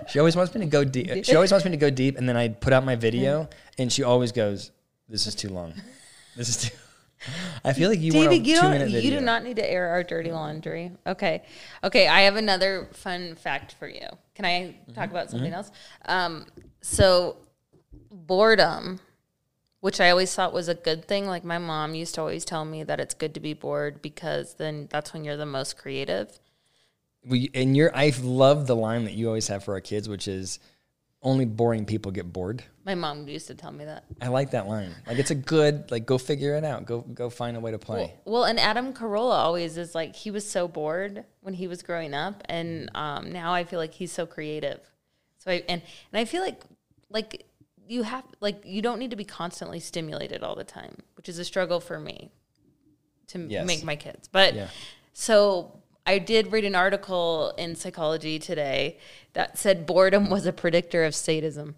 she 0.08 0.18
always 0.18 0.34
wants 0.36 0.54
me 0.54 0.60
to 0.60 0.66
go 0.66 0.82
deep 0.84 1.24
she 1.24 1.34
always 1.34 1.50
wants 1.52 1.64
me 1.64 1.70
to 1.70 1.76
go 1.76 1.90
deep 1.90 2.16
and 2.16 2.28
then 2.28 2.36
i 2.36 2.48
put 2.48 2.72
out 2.72 2.84
my 2.84 2.96
video 2.96 3.48
and 3.78 3.92
she 3.92 4.02
always 4.02 4.32
goes 4.32 4.70
this 5.08 5.26
is 5.26 5.34
too 5.34 5.48
long 5.50 5.74
this 6.36 6.48
is 6.48 6.56
too 6.56 6.76
i 7.64 7.72
feel 7.74 7.90
like 7.90 8.00
you 8.00 8.12
David, 8.12 8.46
you 8.46 8.54
two 8.54 8.60
don't. 8.62 8.90
You 8.90 9.10
do 9.10 9.20
not 9.20 9.42
need 9.44 9.56
to 9.56 9.70
air 9.70 9.88
our 9.88 10.04
dirty 10.04 10.30
laundry. 10.30 10.92
Okay, 11.04 11.42
okay. 11.82 12.06
I 12.06 12.20
have 12.22 12.36
another 12.36 12.88
fun 12.92 13.34
fact 13.34 13.74
for 13.74 13.88
you. 13.88 14.06
Can 14.36 14.44
I 14.44 14.76
Mm-hmm. 14.88 14.92
talk 14.92 15.10
about 15.10 15.28
something 15.28 15.52
else? 15.52 15.72
Um, 16.06 16.46
so 16.80 17.38
boredom, 18.12 19.00
which 19.80 20.00
I 20.00 20.10
always 20.10 20.34
thought 20.34 20.52
was 20.52 20.68
a 20.68 20.74
good 20.74 21.06
thing. 21.06 21.26
Like 21.26 21.44
my 21.44 21.58
mom 21.58 21.94
used 21.94 22.14
to 22.16 22.20
always 22.20 22.44
tell 22.44 22.64
me 22.64 22.82
that 22.84 23.00
it's 23.00 23.14
good 23.14 23.34
to 23.34 23.40
be 23.40 23.54
bored 23.54 24.02
because 24.02 24.54
then 24.54 24.88
that's 24.90 25.12
when 25.12 25.24
you're 25.24 25.36
the 25.36 25.46
most 25.46 25.76
creative. 25.78 26.38
we, 27.26 27.50
and 27.52 27.76
you're 27.76 27.94
i 27.94 28.12
love 28.22 28.66
the 28.66 28.76
line 28.76 29.04
that 29.04 29.12
you 29.14 29.26
always 29.26 29.48
have 29.48 29.64
for 29.64 29.74
our 29.74 29.80
kids 29.80 30.08
which 30.08 30.28
is 30.28 30.60
only 31.20 31.44
boring 31.44 31.84
people 31.84 32.12
get 32.12 32.32
bored 32.32 32.62
My 32.84 32.94
mom 32.94 33.26
used 33.26 33.48
to 33.48 33.54
tell 33.56 33.72
me 33.72 33.84
that. 33.84 34.04
I 34.22 34.28
like 34.28 34.52
that 34.52 34.68
line. 34.68 34.94
Like 35.06 35.18
it's 35.18 35.32
a 35.32 35.34
good 35.34 35.90
like 35.90 36.06
go 36.06 36.16
figure 36.16 36.54
it 36.54 36.64
out. 36.64 36.86
Go 36.86 37.00
go 37.00 37.28
find 37.28 37.56
a 37.56 37.60
way 37.60 37.72
to 37.72 37.78
play. 37.78 38.14
Well, 38.24 38.44
and 38.44 38.58
Adam 38.58 38.94
Carolla 38.94 39.34
always 39.34 39.76
is 39.76 39.94
like 39.96 40.14
he 40.14 40.30
was 40.30 40.48
so 40.48 40.68
bored 40.68 41.24
when 41.42 41.54
he 41.54 41.66
was 41.66 41.82
growing 41.82 42.14
up, 42.14 42.42
and 42.48 42.88
um, 42.94 43.32
now 43.32 43.52
I 43.52 43.64
feel 43.64 43.80
like 43.80 43.92
he's 43.94 44.12
so 44.12 44.26
creative. 44.26 44.80
So 45.38 45.50
I 45.50 45.64
and 45.68 45.82
and 46.12 46.20
I 46.20 46.24
feel 46.24 46.40
like 46.40 46.62
like 47.10 47.44
you 47.88 48.02
have 48.02 48.24
like 48.40 48.62
you 48.64 48.82
don't 48.82 48.98
need 48.98 49.10
to 49.10 49.16
be 49.16 49.24
constantly 49.24 49.80
stimulated 49.80 50.42
all 50.42 50.54
the 50.54 50.64
time, 50.64 50.96
which 51.16 51.28
is 51.28 51.38
a 51.38 51.44
struggle 51.44 51.80
for 51.80 51.98
me 51.98 52.30
to 53.28 53.38
Yes. 53.38 53.66
make 53.66 53.82
my 53.84 53.96
kids. 53.96 54.28
But 54.28 54.54
Yeah. 54.54 54.68
so 55.12 55.80
I 56.06 56.18
did 56.18 56.52
read 56.52 56.64
an 56.64 56.74
article 56.74 57.52
in 57.58 57.74
Psychology 57.76 58.38
today 58.38 58.98
that 59.32 59.58
said 59.58 59.86
boredom 59.86 60.30
was 60.30 60.46
a 60.46 60.52
predictor 60.52 61.04
of 61.04 61.14
sadism, 61.14 61.76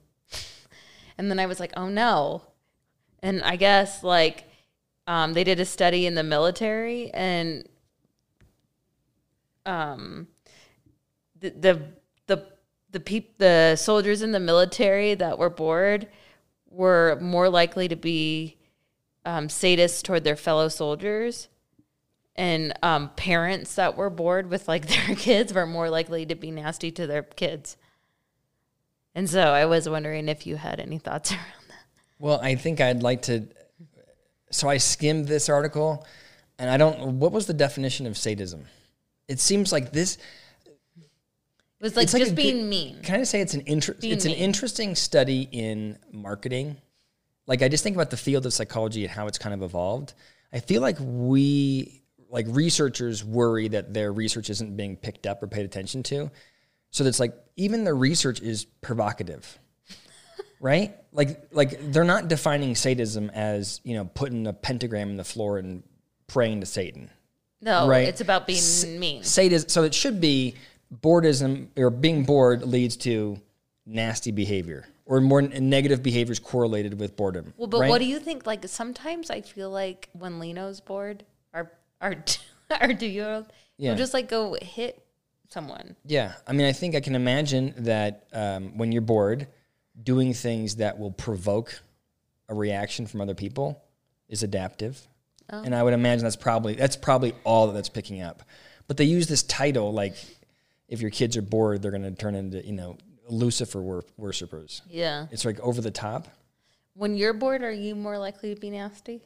and 1.19 1.31
then 1.31 1.39
I 1.39 1.47
was 1.47 1.59
like, 1.61 1.73
oh 1.77 1.89
no, 1.89 2.43
and 3.23 3.43
I 3.43 3.57
guess 3.57 4.03
like 4.05 4.45
um, 5.07 5.33
they 5.33 5.45
did 5.45 5.59
a 5.61 5.65
study 5.65 6.07
in 6.07 6.15
the 6.15 6.23
military 6.23 7.11
and 7.13 7.67
um, 9.67 10.29
the 11.39 11.51
the 11.51 11.83
the 12.93 13.01
peop- 13.01 13.39
the 13.39 13.77
soldiers 13.77 14.23
in 14.23 14.33
the 14.33 14.41
military 14.41 15.15
that 15.15 15.39
were 15.39 15.51
bored 15.51 16.09
were 16.71 17.19
more 17.21 17.49
likely 17.49 17.89
to 17.89 17.97
be 17.97 18.57
um, 19.25 19.49
sadists 19.49 20.03
toward 20.03 20.25
their 20.25 20.37
fellow 20.37 20.69
soldiers 20.69 21.49
and 22.37 22.73
um, 22.83 23.11
parents 23.17 23.75
that 23.75 23.97
were 23.97 24.11
bored 24.11 24.49
with 24.49 24.67
like 24.69 24.87
their 25.07 25.17
kids 25.17 25.53
were 25.53 25.67
more 25.67 25.91
likely 25.91 26.25
to 26.27 26.35
be 26.35 26.51
nasty 26.51 26.91
to 26.91 27.07
their 27.07 27.23
kids 27.23 27.77
and 29.15 29.29
so 29.29 29.41
i 29.41 29.67
was 29.67 29.89
wondering 29.89 30.29
if 30.29 30.47
you 30.47 30.57
had 30.57 30.81
any 30.81 30.99
thoughts 30.99 31.33
around 31.33 31.43
that 31.69 31.85
Well, 32.19 32.39
I 32.43 32.55
think 32.55 32.81
I'd 32.81 33.03
like 33.03 33.23
to. 33.23 33.49
So 34.51 34.69
I 34.69 34.77
skimmed 34.77 35.27
this 35.27 35.49
article, 35.49 36.07
and 36.59 36.69
I 36.69 36.77
don't. 36.77 37.19
What 37.19 37.33
was 37.33 37.47
the 37.47 37.55
definition 37.55 38.07
of 38.07 38.17
sadism? 38.17 38.67
It 39.27 39.41
seems 39.41 39.73
like 39.73 39.93
this. 39.93 40.19
It 41.81 41.85
was 41.85 41.97
like 41.97 42.05
It's 42.05 42.13
like 42.13 42.21
just 42.23 42.33
a 42.33 42.37
being 42.37 42.69
mean 42.69 43.01
Can 43.03 43.21
I 43.21 43.25
say 43.25 43.41
it's 43.41 43.55
an 43.55 43.63
inter- 43.67 43.95
Being 43.95 44.13
It's 44.13 44.27
an 44.27 44.33
interesting 44.33 44.95
study 44.95 45.49
in 45.51 45.99
marketing. 46.13 46.77
Like 47.47 47.63
I 47.63 47.69
just 47.69 47.83
think 47.83 47.97
about 47.97 48.11
the 48.11 48.17
field 48.17 48.45
of 48.47 48.53
psychology 48.53 49.05
and 49.05 49.11
how 49.13 49.27
it's 49.27 49.39
kind 49.39 49.55
of 49.55 49.63
evolved. 49.63 50.15
I 50.53 50.61
feel 50.61 50.83
like 50.83 50.97
we, 51.01 52.03
like 52.29 52.47
researchers, 52.49 53.25
worry 53.25 53.69
that 53.69 53.95
their 53.95 54.13
research 54.13 54.51
isn't 54.51 54.77
being 54.77 54.97
picked 54.97 55.27
up 55.27 55.43
or 55.43 55.47
paid 55.47 55.65
attention 55.65 56.03
to. 56.05 56.31
So 56.91 57.03
that's 57.03 57.19
like 57.19 57.35
even 57.57 57.85
the 57.85 57.95
research 57.95 58.41
is 58.41 58.65
provocative, 58.67 59.59
right? 60.61 60.95
Like 61.13 61.49
like 61.51 61.93
they're 61.93 62.05
not 62.05 62.29
defining 62.29 62.75
sadism 62.75 63.31
as 63.31 63.81
you 63.85 63.95
know 63.95 64.05
putting 64.05 64.47
a 64.47 64.53
pentagram 64.53 65.11
in 65.11 65.17
the 65.17 65.25
floor 65.25 65.59
and 65.59 65.83
praying 66.27 66.61
to 66.61 66.67
Satan 66.67 67.11
no 67.63 67.87
Right. 67.89 68.09
it's 68.09 68.21
about 68.21 68.47
being 68.47 68.63
mean 68.99 69.23
sadism. 69.23 69.69
So 69.69 69.83
it 69.83 69.93
should 69.95 70.21
be 70.21 70.55
boredism 70.95 71.69
or 71.77 71.91
being 71.91 72.25
bored 72.25 72.63
leads 72.63 72.97
to 72.99 73.39
nasty 73.87 74.31
behavior 74.31 74.87
or 75.07 75.21
more 75.21 75.43
negative 75.43 76.03
behaviors 76.03 76.39
correlated 76.39 76.99
with 76.99 77.17
boredom. 77.17 77.53
Well, 77.57 77.67
but 77.67 77.81
right? 77.81 77.91
what 77.91 77.99
do 77.99 78.05
you 78.05 78.21
think? 78.21 78.47
Like 78.47 78.67
sometimes 78.69 79.31
I 79.31 79.41
feel 79.41 79.71
like 79.71 80.09
when 80.13 80.39
Leno's 80.39 80.81
bored, 80.81 81.25
our 81.53 81.71
our 82.01 82.15
our 82.81 82.95
two 82.95 83.07
year 83.07 83.29
old, 83.29 83.47
Yeah. 83.77 83.91
will 83.91 83.99
just 83.99 84.15
like 84.15 84.29
go 84.29 84.57
hit 84.61 85.03
someone. 85.49 85.97
Yeah, 86.05 86.35
I 86.47 86.53
mean, 86.53 86.67
I 86.67 86.73
think 86.73 86.95
I 86.95 87.01
can 87.01 87.15
imagine 87.17 87.75
that 87.79 88.29
um, 88.33 88.79
when 88.79 88.93
you're 88.93 89.03
bored, 89.03 89.49
doing 90.01 90.33
things 90.33 90.77
that 90.77 90.99
will 90.99 91.11
provoke 91.11 91.81
a 92.49 92.55
reaction 92.55 93.07
from 93.07 93.21
other 93.21 93.35
people 93.35 93.83
is 94.29 94.43
adaptive, 94.45 95.01
and 95.49 95.75
I 95.75 95.83
would 95.83 95.93
imagine 95.95 96.23
that's 96.23 96.37
probably 96.37 96.75
that's 96.75 96.95
probably 96.97 97.35
all 97.43 97.67
that 97.67 97.73
that's 97.73 97.89
picking 97.89 98.23
up. 98.23 98.45
But 98.87 98.97
they 98.97 99.05
use 99.05 99.27
this 99.27 99.43
title 99.43 99.93
like, 99.93 100.15
if 100.91 101.01
your 101.01 101.11
kids 101.11 101.37
are 101.39 101.43
bored, 101.43 101.81
they're 101.81 101.91
going 101.93 102.03
to 102.03 102.11
turn 102.11 102.35
into 102.35 102.63
you 102.67 102.73
know 102.73 102.99
Lucifer 103.31 103.81
wor- 103.81 104.05
worshippers. 104.19 104.83
Yeah. 104.91 105.27
It's 105.31 105.45
like 105.47 105.59
over 105.61 105.81
the 105.81 105.91
top. 105.91 106.29
When 106.95 107.17
you're 107.17 107.33
bored, 107.33 107.63
are 107.63 107.71
you 107.73 107.95
more 107.95 108.19
likely 108.19 108.53
to 108.55 108.61
be 108.61 108.69
nasty? 108.69 109.23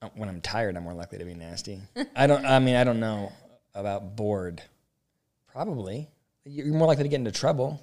Uh, 0.00 0.08
When 0.16 0.28
I'm 0.28 0.40
tired, 0.40 0.76
I'm 0.76 0.82
more 0.82 0.94
likely 0.94 1.18
to 1.18 1.24
be 1.24 1.34
nasty. 1.34 1.80
I 2.16 2.26
don't. 2.26 2.44
I 2.44 2.58
mean, 2.58 2.74
I 2.74 2.82
don't 2.84 2.98
know 2.98 3.30
about 3.74 4.16
bored. 4.16 4.62
Probably, 5.52 6.08
you're 6.44 6.66
more 6.66 6.88
likely 6.88 7.04
to 7.04 7.08
get 7.10 7.16
into 7.16 7.30
trouble. 7.30 7.78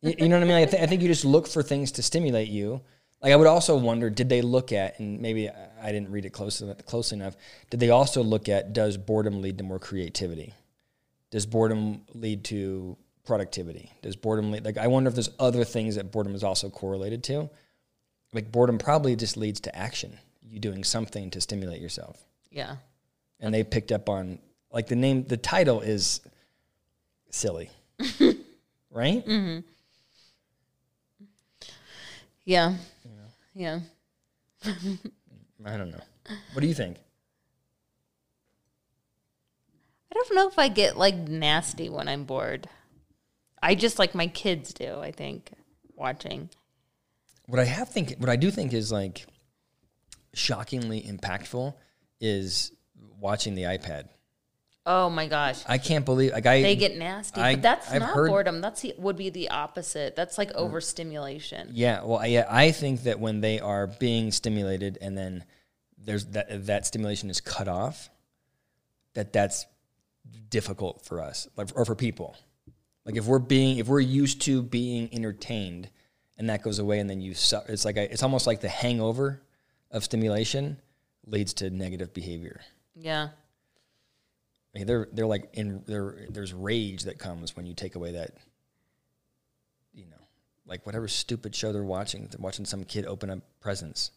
You, 0.00 0.14
you 0.18 0.28
know 0.28 0.36
what 0.38 0.44
I 0.44 0.48
mean? 0.48 0.56
I, 0.56 0.64
th- 0.64 0.82
I 0.82 0.86
think 0.86 1.02
you 1.02 1.08
just 1.08 1.24
look 1.24 1.46
for 1.46 1.62
things 1.62 1.92
to 1.92 2.02
stimulate 2.02 2.48
you. 2.48 2.80
Like 3.24 3.32
I 3.32 3.36
would 3.36 3.46
also 3.46 3.74
wonder, 3.74 4.10
did 4.10 4.28
they 4.28 4.42
look 4.42 4.70
at, 4.70 4.98
and 5.00 5.18
maybe 5.18 5.48
I 5.48 5.92
didn't 5.92 6.10
read 6.10 6.26
it 6.26 6.30
close 6.34 6.60
enough, 6.60 6.84
close 6.84 7.10
enough. 7.10 7.36
Did 7.70 7.80
they 7.80 7.88
also 7.88 8.22
look 8.22 8.50
at 8.50 8.74
does 8.74 8.98
boredom 8.98 9.40
lead 9.40 9.56
to 9.56 9.64
more 9.64 9.78
creativity? 9.78 10.52
Does 11.30 11.46
boredom 11.46 12.02
lead 12.12 12.44
to 12.44 12.98
productivity? 13.24 13.90
Does 14.02 14.14
boredom 14.14 14.52
lead, 14.52 14.66
like 14.66 14.76
I 14.76 14.88
wonder 14.88 15.08
if 15.08 15.14
there's 15.14 15.30
other 15.38 15.64
things 15.64 15.94
that 15.94 16.12
boredom 16.12 16.34
is 16.34 16.44
also 16.44 16.68
correlated 16.68 17.24
to. 17.24 17.48
Like 18.34 18.52
boredom 18.52 18.76
probably 18.76 19.16
just 19.16 19.38
leads 19.38 19.58
to 19.60 19.74
action. 19.74 20.18
You 20.46 20.58
doing 20.58 20.84
something 20.84 21.30
to 21.30 21.40
stimulate 21.40 21.80
yourself. 21.80 22.22
Yeah. 22.50 22.76
And 23.40 23.54
they 23.54 23.64
picked 23.64 23.90
up 23.90 24.10
on 24.10 24.38
like 24.70 24.88
the 24.88 24.96
name, 24.96 25.24
the 25.24 25.38
title 25.38 25.80
is 25.80 26.20
silly, 27.30 27.70
right? 28.90 29.24
Mm-hmm. 29.24 29.60
Yeah. 32.44 32.74
Yeah. 33.54 33.80
I 34.64 35.76
don't 35.76 35.90
know. 35.90 36.02
What 36.52 36.60
do 36.60 36.66
you 36.66 36.74
think? 36.74 36.98
I 40.10 40.14
don't 40.14 40.34
know 40.34 40.48
if 40.48 40.58
I 40.58 40.68
get 40.68 40.96
like 40.96 41.16
nasty 41.16 41.88
when 41.88 42.08
I'm 42.08 42.24
bored. 42.24 42.68
I 43.62 43.74
just 43.74 43.98
like 43.98 44.14
my 44.14 44.26
kids 44.26 44.72
do, 44.72 45.00
I 45.00 45.10
think, 45.10 45.50
watching. 45.96 46.50
What 47.46 47.60
I 47.60 47.64
have 47.64 47.88
think, 47.88 48.14
what 48.18 48.28
I 48.28 48.36
do 48.36 48.50
think 48.50 48.72
is 48.72 48.92
like 48.92 49.26
shockingly 50.34 51.02
impactful 51.02 51.74
is 52.20 52.72
watching 53.18 53.54
the 53.54 53.62
iPad. 53.62 54.08
Oh 54.86 55.08
my 55.08 55.26
gosh. 55.26 55.62
I 55.66 55.78
can't 55.78 56.04
believe 56.04 56.32
like 56.32 56.46
I 56.46 56.60
They 56.60 56.76
get 56.76 56.96
nasty. 56.96 57.40
I- 57.40 57.54
but 57.54 57.62
that's 57.62 57.90
I've 57.90 58.00
not 58.00 58.14
heard- 58.14 58.28
boredom. 58.28 58.60
That's 58.60 58.82
the, 58.82 58.94
would 58.98 59.16
be 59.16 59.30
the 59.30 59.48
opposite. 59.50 60.14
That's 60.14 60.36
like 60.36 60.50
mm. 60.50 60.56
overstimulation. 60.56 61.70
Yeah, 61.72 62.02
well, 62.04 62.18
I- 62.18 62.26
yeah, 62.26 62.46
I 62.48 62.70
think 62.70 63.04
that 63.04 63.18
when 63.18 63.40
they 63.40 63.60
are 63.60 63.86
being 63.86 64.30
stimulated 64.30 64.98
and 65.00 65.16
then 65.16 65.44
there's 65.96 66.26
that 66.26 66.66
that 66.66 66.86
stimulation 66.86 67.30
is 67.30 67.40
cut 67.40 67.66
off, 67.66 68.10
that 69.14 69.32
that's 69.32 69.66
difficult 70.50 71.04
for 71.06 71.22
us, 71.22 71.48
like 71.56 71.68
or 71.74 71.86
for 71.86 71.94
people. 71.94 72.36
Like 73.06 73.16
if 73.16 73.24
we're 73.24 73.38
being 73.38 73.78
if 73.78 73.86
we're 73.86 74.00
used 74.00 74.42
to 74.42 74.62
being 74.62 75.08
entertained, 75.12 75.88
and 76.36 76.50
that 76.50 76.62
goes 76.62 76.78
away, 76.78 76.98
and 76.98 77.08
then 77.08 77.22
you 77.22 77.30
it's 77.30 77.84
like 77.86 77.96
a, 77.96 78.12
it's 78.12 78.22
almost 78.22 78.46
like 78.46 78.60
the 78.60 78.68
hangover 78.68 79.40
of 79.90 80.04
stimulation 80.04 80.78
leads 81.26 81.54
to 81.54 81.70
negative 81.70 82.12
behavior. 82.12 82.60
Yeah. 82.94 83.28
I 84.74 84.78
mean, 84.78 84.86
they're 84.86 85.08
they're 85.12 85.26
like 85.26 85.50
in 85.52 85.82
there. 85.86 86.26
There's 86.28 86.52
rage 86.52 87.04
that 87.04 87.18
comes 87.18 87.56
when 87.56 87.66
you 87.66 87.74
take 87.74 87.94
away 87.94 88.12
that. 88.12 88.32
You 89.92 90.06
know, 90.06 90.22
like 90.66 90.84
whatever 90.84 91.06
stupid 91.06 91.54
show 91.54 91.72
they're 91.72 91.84
watching, 91.84 92.26
they're 92.26 92.40
watching 92.40 92.64
some 92.64 92.84
kid 92.84 93.06
open 93.06 93.30
up 93.30 93.38
presents. 93.60 94.10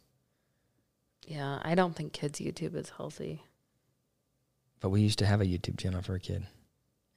Yeah. 1.28 1.60
I 1.62 1.76
don't 1.76 1.96
think 1.96 2.14
kids' 2.14 2.40
YouTube 2.40 2.76
is 2.76 2.92
healthy. 2.98 3.44
But 4.80 4.90
we 4.90 5.02
used 5.02 5.20
to 5.20 5.26
have 5.26 5.42
a 5.42 5.46
YouTube 5.46 5.78
channel 5.78 6.02
for 6.02 6.16
a 6.16 6.20
kid. 6.20 6.46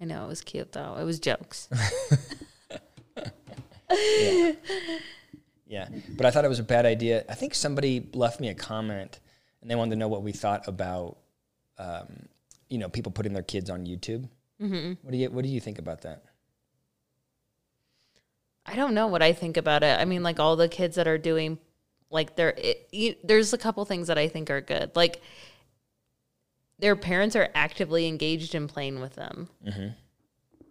I 0.01 0.05
know 0.05 0.25
it 0.25 0.29
was 0.29 0.41
cute 0.41 0.73
though. 0.73 0.97
It 0.99 1.05
was 1.05 1.19
jokes. 1.21 1.69
Yeah, 3.91 4.53
yeah, 5.67 5.89
but 6.17 6.27
I 6.27 6.31
thought 6.31 6.45
it 6.45 6.49
was 6.49 6.59
a 6.59 6.65
bad 6.65 6.87
idea. 6.87 7.25
I 7.29 7.35
think 7.35 7.55
somebody 7.55 8.09
left 8.13 8.41
me 8.41 8.49
a 8.49 8.55
comment, 8.55 9.19
and 9.61 9.71
they 9.71 9.75
wanted 9.75 9.91
to 9.91 9.97
know 9.97 10.09
what 10.09 10.23
we 10.23 10.33
thought 10.33 10.69
about, 10.69 11.17
um, 11.79 12.29
you 12.71 12.79
know, 12.79 12.89
people 12.89 13.13
putting 13.13 13.35
their 13.35 13.43
kids 13.43 13.69
on 13.69 13.85
YouTube. 13.85 14.29
Mm-hmm. 14.63 14.93
What 15.03 15.11
do 15.11 15.17
you 15.19 15.31
What 15.31 15.45
do 15.45 15.51
you 15.51 15.61
think 15.61 15.79
about 15.79 16.03
that? 16.03 16.25
I 18.65 18.77
don't 18.77 18.95
know 18.95 19.09
what 19.09 19.23
I 19.23 19.33
think 19.33 19.57
about 19.57 19.83
it. 19.83 19.99
I 19.99 20.05
mean, 20.05 20.23
like 20.23 20.39
all 20.39 20.55
the 20.57 20.69
kids 20.69 20.97
that 20.97 21.09
are 21.09 21.19
doing, 21.19 21.59
like 22.11 22.39
you, 22.93 23.17
there's 23.25 23.53
a 23.53 23.59
couple 23.59 23.85
things 23.85 24.07
that 24.07 24.19
I 24.19 24.29
think 24.29 24.51
are 24.51 24.61
good. 24.61 24.93
Like 24.95 25.21
their 26.79 26.95
parents 26.95 27.35
are 27.37 27.49
actively 27.55 28.07
engaged 28.07 28.55
in 28.55 28.69
playing 28.69 29.01
with 29.01 29.15
them, 29.15 29.49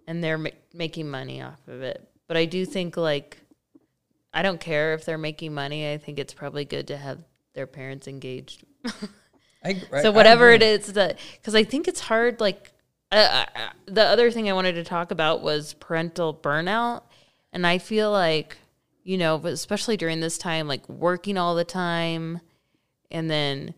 and 0.07 0.23
they're 0.23 0.37
ma- 0.37 0.49
making 0.73 1.09
money 1.09 1.41
off 1.41 1.59
of 1.67 1.81
it. 1.81 2.09
But 2.27 2.37
I 2.37 2.45
do 2.45 2.65
think 2.65 2.95
like 2.95 3.37
I 4.33 4.43
don't 4.43 4.61
care 4.61 4.93
if 4.93 5.03
they're 5.03 5.17
making 5.17 5.53
money. 5.53 5.91
I 5.91 5.97
think 5.97 6.19
it's 6.19 6.33
probably 6.33 6.63
good 6.63 6.87
to 6.87 6.97
have 6.97 7.19
their 7.53 7.67
parents 7.67 8.07
engaged. 8.07 8.63
I, 9.63 9.81
I- 9.93 10.01
so 10.01 10.11
whatever 10.11 10.51
it 10.51 10.61
agree. 10.61 10.67
is 10.67 10.93
that 10.93 11.19
because 11.37 11.55
i 11.55 11.63
think 11.63 11.87
it's 11.87 11.99
hard 11.99 12.39
like 12.39 12.71
uh, 13.11 13.45
uh, 13.55 13.69
the 13.85 14.03
other 14.03 14.31
thing 14.31 14.47
i 14.49 14.53
wanted 14.53 14.73
to 14.73 14.83
talk 14.83 15.11
about 15.11 15.41
was 15.41 15.73
parental 15.73 16.33
burnout 16.33 17.03
and 17.51 17.65
i 17.65 17.77
feel 17.77 18.11
like 18.11 18.57
you 19.03 19.17
know 19.17 19.35
especially 19.45 19.97
during 19.97 20.19
this 20.19 20.37
time 20.37 20.67
like 20.67 20.87
working 20.87 21.37
all 21.37 21.55
the 21.55 21.63
time 21.65 22.39
and 23.11 23.29
then 23.29 23.73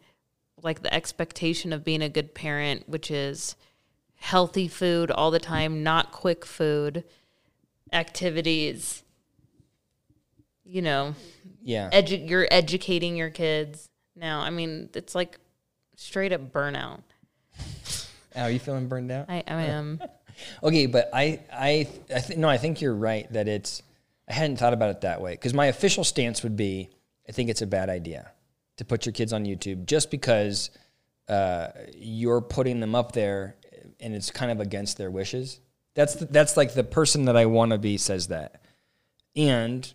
like 0.62 0.82
the 0.84 0.94
expectation 0.94 1.74
of 1.74 1.84
being 1.84 2.02
a 2.02 2.10
good 2.10 2.36
parent 2.36 2.88
which 2.88 3.10
is 3.10 3.56
healthy 4.16 4.68
food 4.68 5.10
all 5.10 5.32
the 5.32 5.40
time 5.40 5.82
not 5.82 6.12
quick 6.12 6.46
food 6.46 7.04
activities 7.94 9.04
you 10.64 10.82
know 10.82 11.16
yeah. 11.64 11.90
edu- 11.92 12.30
you're 12.30 12.48
educating 12.52 13.16
your 13.16 13.30
kids 13.30 13.90
now. 14.16 14.42
I 14.42 14.50
mean, 14.50 14.90
it's 14.94 15.14
like 15.16 15.38
straight 16.02 16.34
up 16.34 16.52
burnout. 16.52 17.02
Are 18.36 18.50
you 18.50 18.60
feeling 18.60 18.88
burned 18.88 19.12
out? 19.12 19.30
I, 19.30 19.44
I 19.48 19.64
am. 19.64 20.02
Okay, 20.64 20.88
but 20.88 21.10
I 21.14 21.40
I 21.54 21.88
I 22.14 22.20
think 22.20 22.40
no, 22.40 22.50
I 22.50 22.58
think 22.58 22.82
you're 22.82 22.96
right 22.96 23.32
that 23.34 23.48
it's. 23.48 23.84
I 24.28 24.34
hadn't 24.34 24.58
thought 24.58 24.74
about 24.74 24.90
it 24.90 25.02
that 25.02 25.22
way 25.22 25.34
because 25.34 25.54
my 25.54 25.68
official 25.68 26.04
stance 26.04 26.42
would 26.42 26.56
be 26.56 26.90
I 27.30 27.32
think 27.32 27.50
it's 27.50 27.62
a 27.62 27.68
bad 27.68 27.90
idea 27.90 28.32
to 28.78 28.86
put 28.86 29.06
your 29.06 29.14
kids 29.14 29.34
on 29.34 29.46
YouTube 29.46 29.86
just 29.86 30.10
because 30.10 30.72
uh, 31.28 31.68
you're 31.96 32.42
putting 32.42 32.80
them 32.80 32.96
up 32.96 33.12
there 33.12 33.56
and 34.00 34.16
it's 34.16 34.32
kind 34.32 34.52
of 34.52 34.60
against 34.62 34.98
their 34.98 35.12
wishes. 35.12 35.60
That's 35.94 36.16
the, 36.16 36.26
that's 36.26 36.58
like 36.58 36.74
the 36.74 36.84
person 36.86 37.26
that 37.26 37.38
I 37.38 37.46
want 37.46 37.72
to 37.74 37.78
be 37.78 37.98
says 37.98 38.28
that, 38.30 38.64
and 39.36 39.92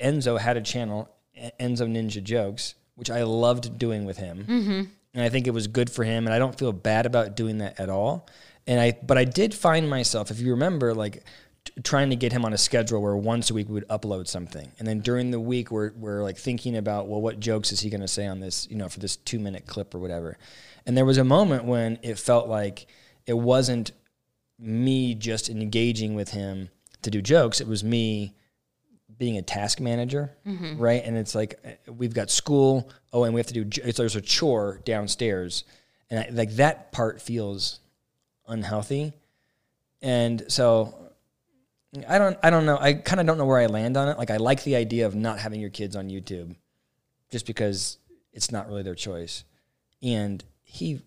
Enzo 0.00 0.38
had 0.38 0.56
a 0.56 0.62
channel, 0.62 1.08
Enzo 1.58 1.88
Ninja 1.90 2.22
Jokes, 2.22 2.74
which 2.94 3.10
I 3.10 3.22
loved 3.24 3.78
doing 3.78 4.04
with 4.04 4.18
him, 4.18 4.92
and 5.18 5.24
I 5.24 5.30
think 5.30 5.48
it 5.48 5.50
was 5.50 5.66
good 5.66 5.90
for 5.90 6.04
him, 6.04 6.28
and 6.28 6.32
I 6.32 6.38
don't 6.38 6.56
feel 6.56 6.72
bad 6.72 7.04
about 7.04 7.34
doing 7.34 7.58
that 7.58 7.80
at 7.80 7.90
all. 7.90 8.28
And 8.68 8.80
I, 8.80 8.96
but 9.02 9.18
I 9.18 9.24
did 9.24 9.52
find 9.52 9.90
myself, 9.90 10.30
if 10.30 10.38
you 10.38 10.52
remember, 10.52 10.94
like 10.94 11.24
t- 11.64 11.72
trying 11.82 12.10
to 12.10 12.16
get 12.16 12.30
him 12.30 12.44
on 12.44 12.52
a 12.52 12.56
schedule 12.56 13.02
where 13.02 13.16
once 13.16 13.50
a 13.50 13.54
week 13.54 13.66
we 13.66 13.74
would 13.74 13.88
upload 13.88 14.28
something, 14.28 14.70
and 14.78 14.86
then 14.86 15.00
during 15.00 15.32
the 15.32 15.40
week 15.40 15.72
we're 15.72 15.90
we're 15.96 16.22
like 16.22 16.36
thinking 16.36 16.76
about, 16.76 17.08
well, 17.08 17.20
what 17.20 17.40
jokes 17.40 17.72
is 17.72 17.80
he 17.80 17.90
going 17.90 18.00
to 18.00 18.06
say 18.06 18.28
on 18.28 18.38
this, 18.38 18.68
you 18.70 18.76
know, 18.76 18.88
for 18.88 19.00
this 19.00 19.16
two 19.16 19.40
minute 19.40 19.66
clip 19.66 19.92
or 19.92 19.98
whatever. 19.98 20.38
And 20.86 20.96
there 20.96 21.04
was 21.04 21.18
a 21.18 21.24
moment 21.24 21.64
when 21.64 21.98
it 22.02 22.16
felt 22.16 22.48
like 22.48 22.86
it 23.26 23.36
wasn't 23.36 23.90
me 24.56 25.16
just 25.16 25.48
engaging 25.48 26.14
with 26.14 26.30
him 26.30 26.68
to 27.02 27.10
do 27.10 27.20
jokes; 27.20 27.60
it 27.60 27.66
was 27.66 27.82
me 27.82 28.36
being 29.18 29.36
a 29.36 29.42
task 29.42 29.80
manager, 29.80 30.30
right? 30.78 31.02
And 31.04 31.16
it's 31.16 31.34
like 31.34 31.58
uh, 31.64 31.92
we've 31.92 32.14
got 32.14 32.30
school. 32.30 32.88
Oh, 33.12 33.24
and 33.24 33.34
we 33.34 33.40
have 33.40 33.48
to 33.48 33.64
do. 33.64 33.82
It's, 33.84 33.98
there's 33.98 34.16
a 34.16 34.20
chore 34.20 34.80
downstairs, 34.84 35.64
and 36.08 36.20
I, 36.20 36.28
like 36.30 36.52
that 36.52 36.92
part 36.92 37.20
feels 37.20 37.80
unhealthy. 38.46 39.12
And 40.00 40.44
so 40.48 40.94
I 42.08 42.18
don't. 42.18 42.38
I 42.42 42.50
don't 42.50 42.64
know. 42.64 42.78
I 42.80 42.94
kind 42.94 43.20
of 43.20 43.26
don't 43.26 43.38
know 43.38 43.46
where 43.46 43.58
I 43.58 43.66
land 43.66 43.96
on 43.96 44.08
it. 44.08 44.18
Like 44.18 44.30
I 44.30 44.36
like 44.36 44.62
the 44.62 44.76
idea 44.76 45.06
of 45.06 45.14
not 45.14 45.38
having 45.38 45.60
your 45.60 45.70
kids 45.70 45.96
on 45.96 46.08
YouTube, 46.08 46.54
just 47.30 47.46
because 47.46 47.98
it's 48.32 48.52
not 48.52 48.68
really 48.68 48.82
their 48.82 48.94
choice. 48.94 49.44
And 50.02 50.44
he 50.62 51.02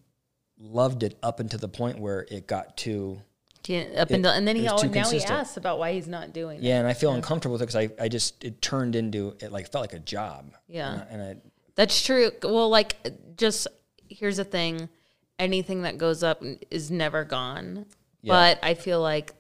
loved 0.60 1.04
it 1.04 1.18
up 1.24 1.40
until 1.40 1.60
the 1.60 1.70
point 1.70 2.00
where 2.00 2.28
it 2.30 2.48
got 2.48 2.76
too. 2.78 3.22
Up 3.70 4.10
until, 4.10 4.32
and 4.32 4.48
then 4.48 4.56
he 4.56 4.66
it 4.66 4.72
was 4.72 4.84
al- 4.84 4.90
now 4.90 5.10
he 5.10 5.24
asks 5.24 5.56
about 5.58 5.78
why 5.78 5.94
he's 5.94 6.08
not 6.08 6.34
doing 6.34 6.58
it. 6.58 6.64
Yeah, 6.64 6.80
and 6.80 6.88
I 6.88 6.94
feel 6.94 7.14
uncomfortable 7.14 7.54
with 7.54 7.62
it 7.62 7.68
because 7.68 7.76
I, 8.00 8.04
I 8.04 8.08
just 8.08 8.44
it 8.44 8.62
turned 8.62 8.96
into 8.96 9.36
it 9.40 9.52
like 9.52 9.72
felt 9.72 9.84
like 9.84 9.94
a 9.94 10.00
job. 10.00 10.54
Yeah. 10.68 10.92
and 10.92 11.02
I, 11.02 11.06
and 11.26 11.38
I 11.38 11.50
That's 11.76 12.02
true. 12.04 12.32
Well, 12.44 12.70
like, 12.70 12.96
just 13.38 13.68
here's 14.10 14.38
the 14.38 14.44
thing 14.44 14.90
anything 15.38 15.84
that 15.84 15.98
goes 15.98 16.24
up 16.24 16.44
is 16.70 16.92
never 16.92 17.24
gone. 17.24 17.86
Yeah. 18.22 18.34
But 18.34 18.60
I 18.64 18.74
feel 18.74 19.02
like 19.02 19.34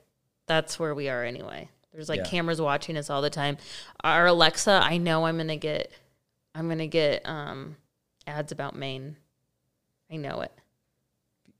that's 0.47 0.79
where 0.79 0.93
we 0.95 1.09
are 1.09 1.23
anyway. 1.23 1.69
There's 1.93 2.09
like 2.09 2.19
Yeah. 2.19 2.25
cameras 2.25 2.61
watching 2.61 2.97
us 2.97 3.09
all 3.09 3.21
the 3.21 3.29
time. 3.29 3.57
Our 4.03 4.27
Alexa, 4.27 4.71
I 4.83 4.97
know 4.97 5.25
I'm 5.25 5.35
going 5.37 5.47
to 5.49 5.57
get, 5.57 5.91
I'm 6.55 6.67
going 6.67 6.79
to 6.79 6.87
get 6.87 7.27
um, 7.27 7.75
ads 8.25 8.51
about 8.51 8.75
Maine. 8.75 9.17
I 10.11 10.15
know 10.15 10.41
it. 10.41 10.51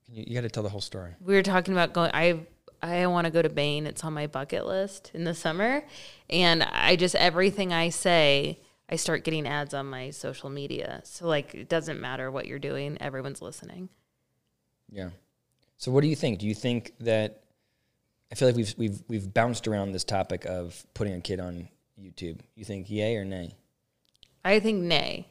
you, 0.08 0.24
you 0.28 0.36
got 0.36 0.42
to 0.42 0.50
tell 0.50 0.64
the 0.64 0.70
whole 0.70 0.82
story. 0.82 1.16
we 1.22 1.36
were 1.36 1.44
talking 1.44 1.74
about 1.74 1.94
going 1.94 2.12
i 2.14 2.40
i 2.82 3.06
want 3.08 3.26
to 3.26 3.32
go 3.32 3.42
to 3.42 3.50
Maine. 3.50 3.86
It's 3.86 4.04
on 4.04 4.14
my 4.14 4.28
bucket 4.28 4.66
list 4.66 5.12
in 5.14 5.24
the 5.24 5.34
summer. 5.34 5.84
And 6.30 6.64
I 6.64 6.96
just 6.96 7.16
everything 7.16 7.74
I 7.74 7.90
say, 7.90 8.60
I 8.90 8.96
start 8.96 9.24
getting 9.24 9.48
ads 9.48 9.74
on 9.74 9.88
my 9.88 10.10
social 10.10 10.50
media. 10.50 11.02
So 11.04 11.28
like 11.28 11.54
it 11.54 11.70
doesn't 11.70 12.00
matter 12.00 12.32
what 12.32 12.48
you're 12.48 12.60
doing, 12.60 12.98
everyone's 13.00 13.42
listening. 13.42 13.90
Yeah. 14.92 15.10
So 15.78 15.92
what 15.92 16.02
do 16.02 16.08
you 16.08 16.16
think? 16.16 16.40
Do 16.40 16.48
you 16.48 16.56
think 16.56 16.94
that 17.00 17.44
I 18.32 18.36
feel 18.36 18.48
like 18.48 18.56
we've 18.56 18.74
we've 18.78 19.04
we've 19.08 19.34
bounced 19.34 19.68
around 19.68 19.92
this 19.92 20.04
topic 20.04 20.46
of 20.46 20.86
putting 20.94 21.14
a 21.14 21.22
kid 21.22 21.40
on 21.40 21.68
YouTube. 22.00 22.40
You 22.56 22.66
think 22.66 22.90
yay 22.90 23.16
or 23.16 23.26
nay? 23.26 23.56
I 24.44 24.60
think 24.60 24.82
nay. 24.82 25.28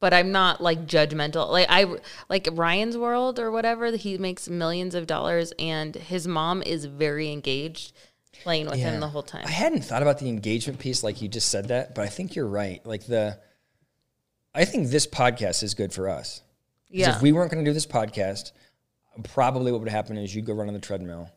But 0.00 0.12
I'm 0.12 0.32
not 0.32 0.60
like 0.60 0.86
judgmental. 0.86 1.48
Like 1.50 1.66
I 1.70 1.96
like 2.28 2.48
Ryan's 2.52 2.96
World 2.98 3.38
or 3.38 3.50
whatever, 3.50 3.90
he 3.96 4.18
makes 4.18 4.48
millions 4.48 4.94
of 4.94 5.06
dollars 5.06 5.52
and 5.58 5.94
his 5.94 6.28
mom 6.28 6.62
is 6.62 6.84
very 6.84 7.32
engaged 7.32 7.92
playing 8.42 8.66
with 8.66 8.78
him 8.78 9.00
the 9.00 9.08
whole 9.08 9.22
time. 9.22 9.44
I 9.46 9.50
hadn't 9.50 9.82
thought 9.84 10.02
about 10.02 10.18
the 10.18 10.28
engagement 10.28 10.78
piece 10.78 11.02
like 11.02 11.22
you 11.22 11.28
just 11.28 11.48
said 11.48 11.68
that, 11.68 11.94
but 11.94 12.02
I 12.02 12.08
think 12.08 12.34
you're 12.34 12.48
right. 12.48 12.84
Like 12.84 13.06
the 13.06 13.38
I 14.54 14.64
think 14.66 14.88
this 14.88 15.06
podcast 15.06 15.62
is 15.62 15.74
good 15.74 15.92
for 15.92 16.08
us. 16.08 16.42
yeah. 16.88 17.16
If 17.16 17.22
we 17.22 17.32
weren't 17.32 17.50
going 17.50 17.64
to 17.64 17.68
do 17.70 17.74
this 17.74 17.86
podcast, 17.86 18.52
probably 19.22 19.72
what 19.72 19.80
would 19.80 19.90
happen 19.90 20.16
is 20.18 20.34
you'd 20.34 20.44
go 20.44 20.52
run 20.52 20.68
on 20.68 20.74
the 20.74 20.80
treadmill, 20.80 21.28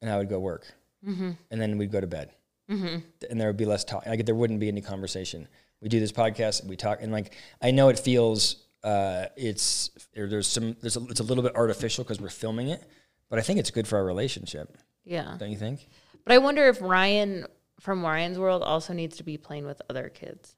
and 0.00 0.10
I 0.10 0.16
would 0.18 0.28
go 0.28 0.38
work, 0.40 0.66
Mm-hmm. 1.06 1.30
and 1.50 1.60
then 1.60 1.78
we'd 1.78 1.92
go 1.92 2.00
to 2.00 2.06
bed. 2.08 2.30
and 2.68 3.02
there 3.30 3.46
would 3.48 3.56
be 3.56 3.64
less 3.64 3.84
talk. 3.84 4.06
Like 4.06 4.24
there 4.26 4.34
wouldn't 4.34 4.58
be 4.60 4.68
any 4.68 4.80
conversation. 4.80 5.46
We 5.80 5.88
do 5.88 6.00
this 6.00 6.12
podcast, 6.12 6.60
and 6.60 6.68
we 6.68 6.76
talk, 6.76 7.02
and 7.02 7.12
like 7.12 7.34
I 7.62 7.70
know 7.70 7.88
it 7.88 7.98
feels 7.98 8.66
uh, 8.82 9.26
it's 9.36 9.90
there's 10.14 10.46
some 10.46 10.76
there's 10.80 10.96
a, 10.96 11.04
it's 11.04 11.20
a 11.20 11.24
little 11.24 11.44
bit 11.44 11.54
artificial 11.54 12.04
because 12.04 12.20
we're 12.20 12.28
filming 12.28 12.68
it, 12.68 12.82
but 13.28 13.38
I 13.38 13.42
think 13.42 13.58
it's 13.58 13.70
good 13.70 13.86
for 13.86 13.96
our 13.96 14.04
relationship. 14.04 14.76
Yeah. 15.04 15.36
Don't 15.38 15.50
you 15.50 15.56
think? 15.56 15.88
But 16.24 16.34
I 16.34 16.38
wonder 16.38 16.66
if 16.68 16.80
Ryan 16.80 17.46
from 17.80 18.04
Ryan's 18.04 18.38
world 18.38 18.62
also 18.62 18.92
needs 18.92 19.16
to 19.18 19.22
be 19.22 19.36
playing 19.36 19.66
with 19.66 19.80
other 19.88 20.08
kids. 20.08 20.56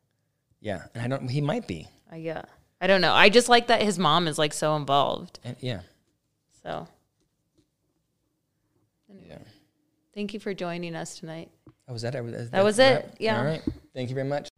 Yeah, 0.61 0.83
and 0.95 1.03
I 1.03 1.17
don't. 1.17 1.29
He 1.29 1.41
might 1.41 1.67
be. 1.67 1.89
Uh, 2.13 2.17
yeah. 2.17 2.43
I 2.81 2.87
don't 2.87 3.01
know. 3.01 3.13
I 3.13 3.29
just 3.29 3.49
like 3.49 3.67
that 3.67 3.83
his 3.83 3.99
mom 3.99 4.27
is 4.27 4.39
like 4.39 4.53
so 4.55 4.75
involved. 4.77 5.39
And 5.45 5.55
yeah, 5.61 5.81
So 6.63 6.89
yeah. 9.29 9.39
thank 10.15 10.33
you 10.33 10.41
for 10.41 10.55
joining 10.55 10.95
us 10.97 11.19
tonight. 11.19 11.51
Oh, 11.89 11.93
was 11.93 12.03
that? 12.03 12.15
Was 12.25 12.51
That 12.51 12.65
was 12.65 12.79
it. 12.79 13.15
Yeah. 13.19 13.39
All 13.39 13.45
right. 13.45 13.63
Thank 13.95 14.09
you 14.09 14.15
very 14.15 14.29
much. 14.29 14.50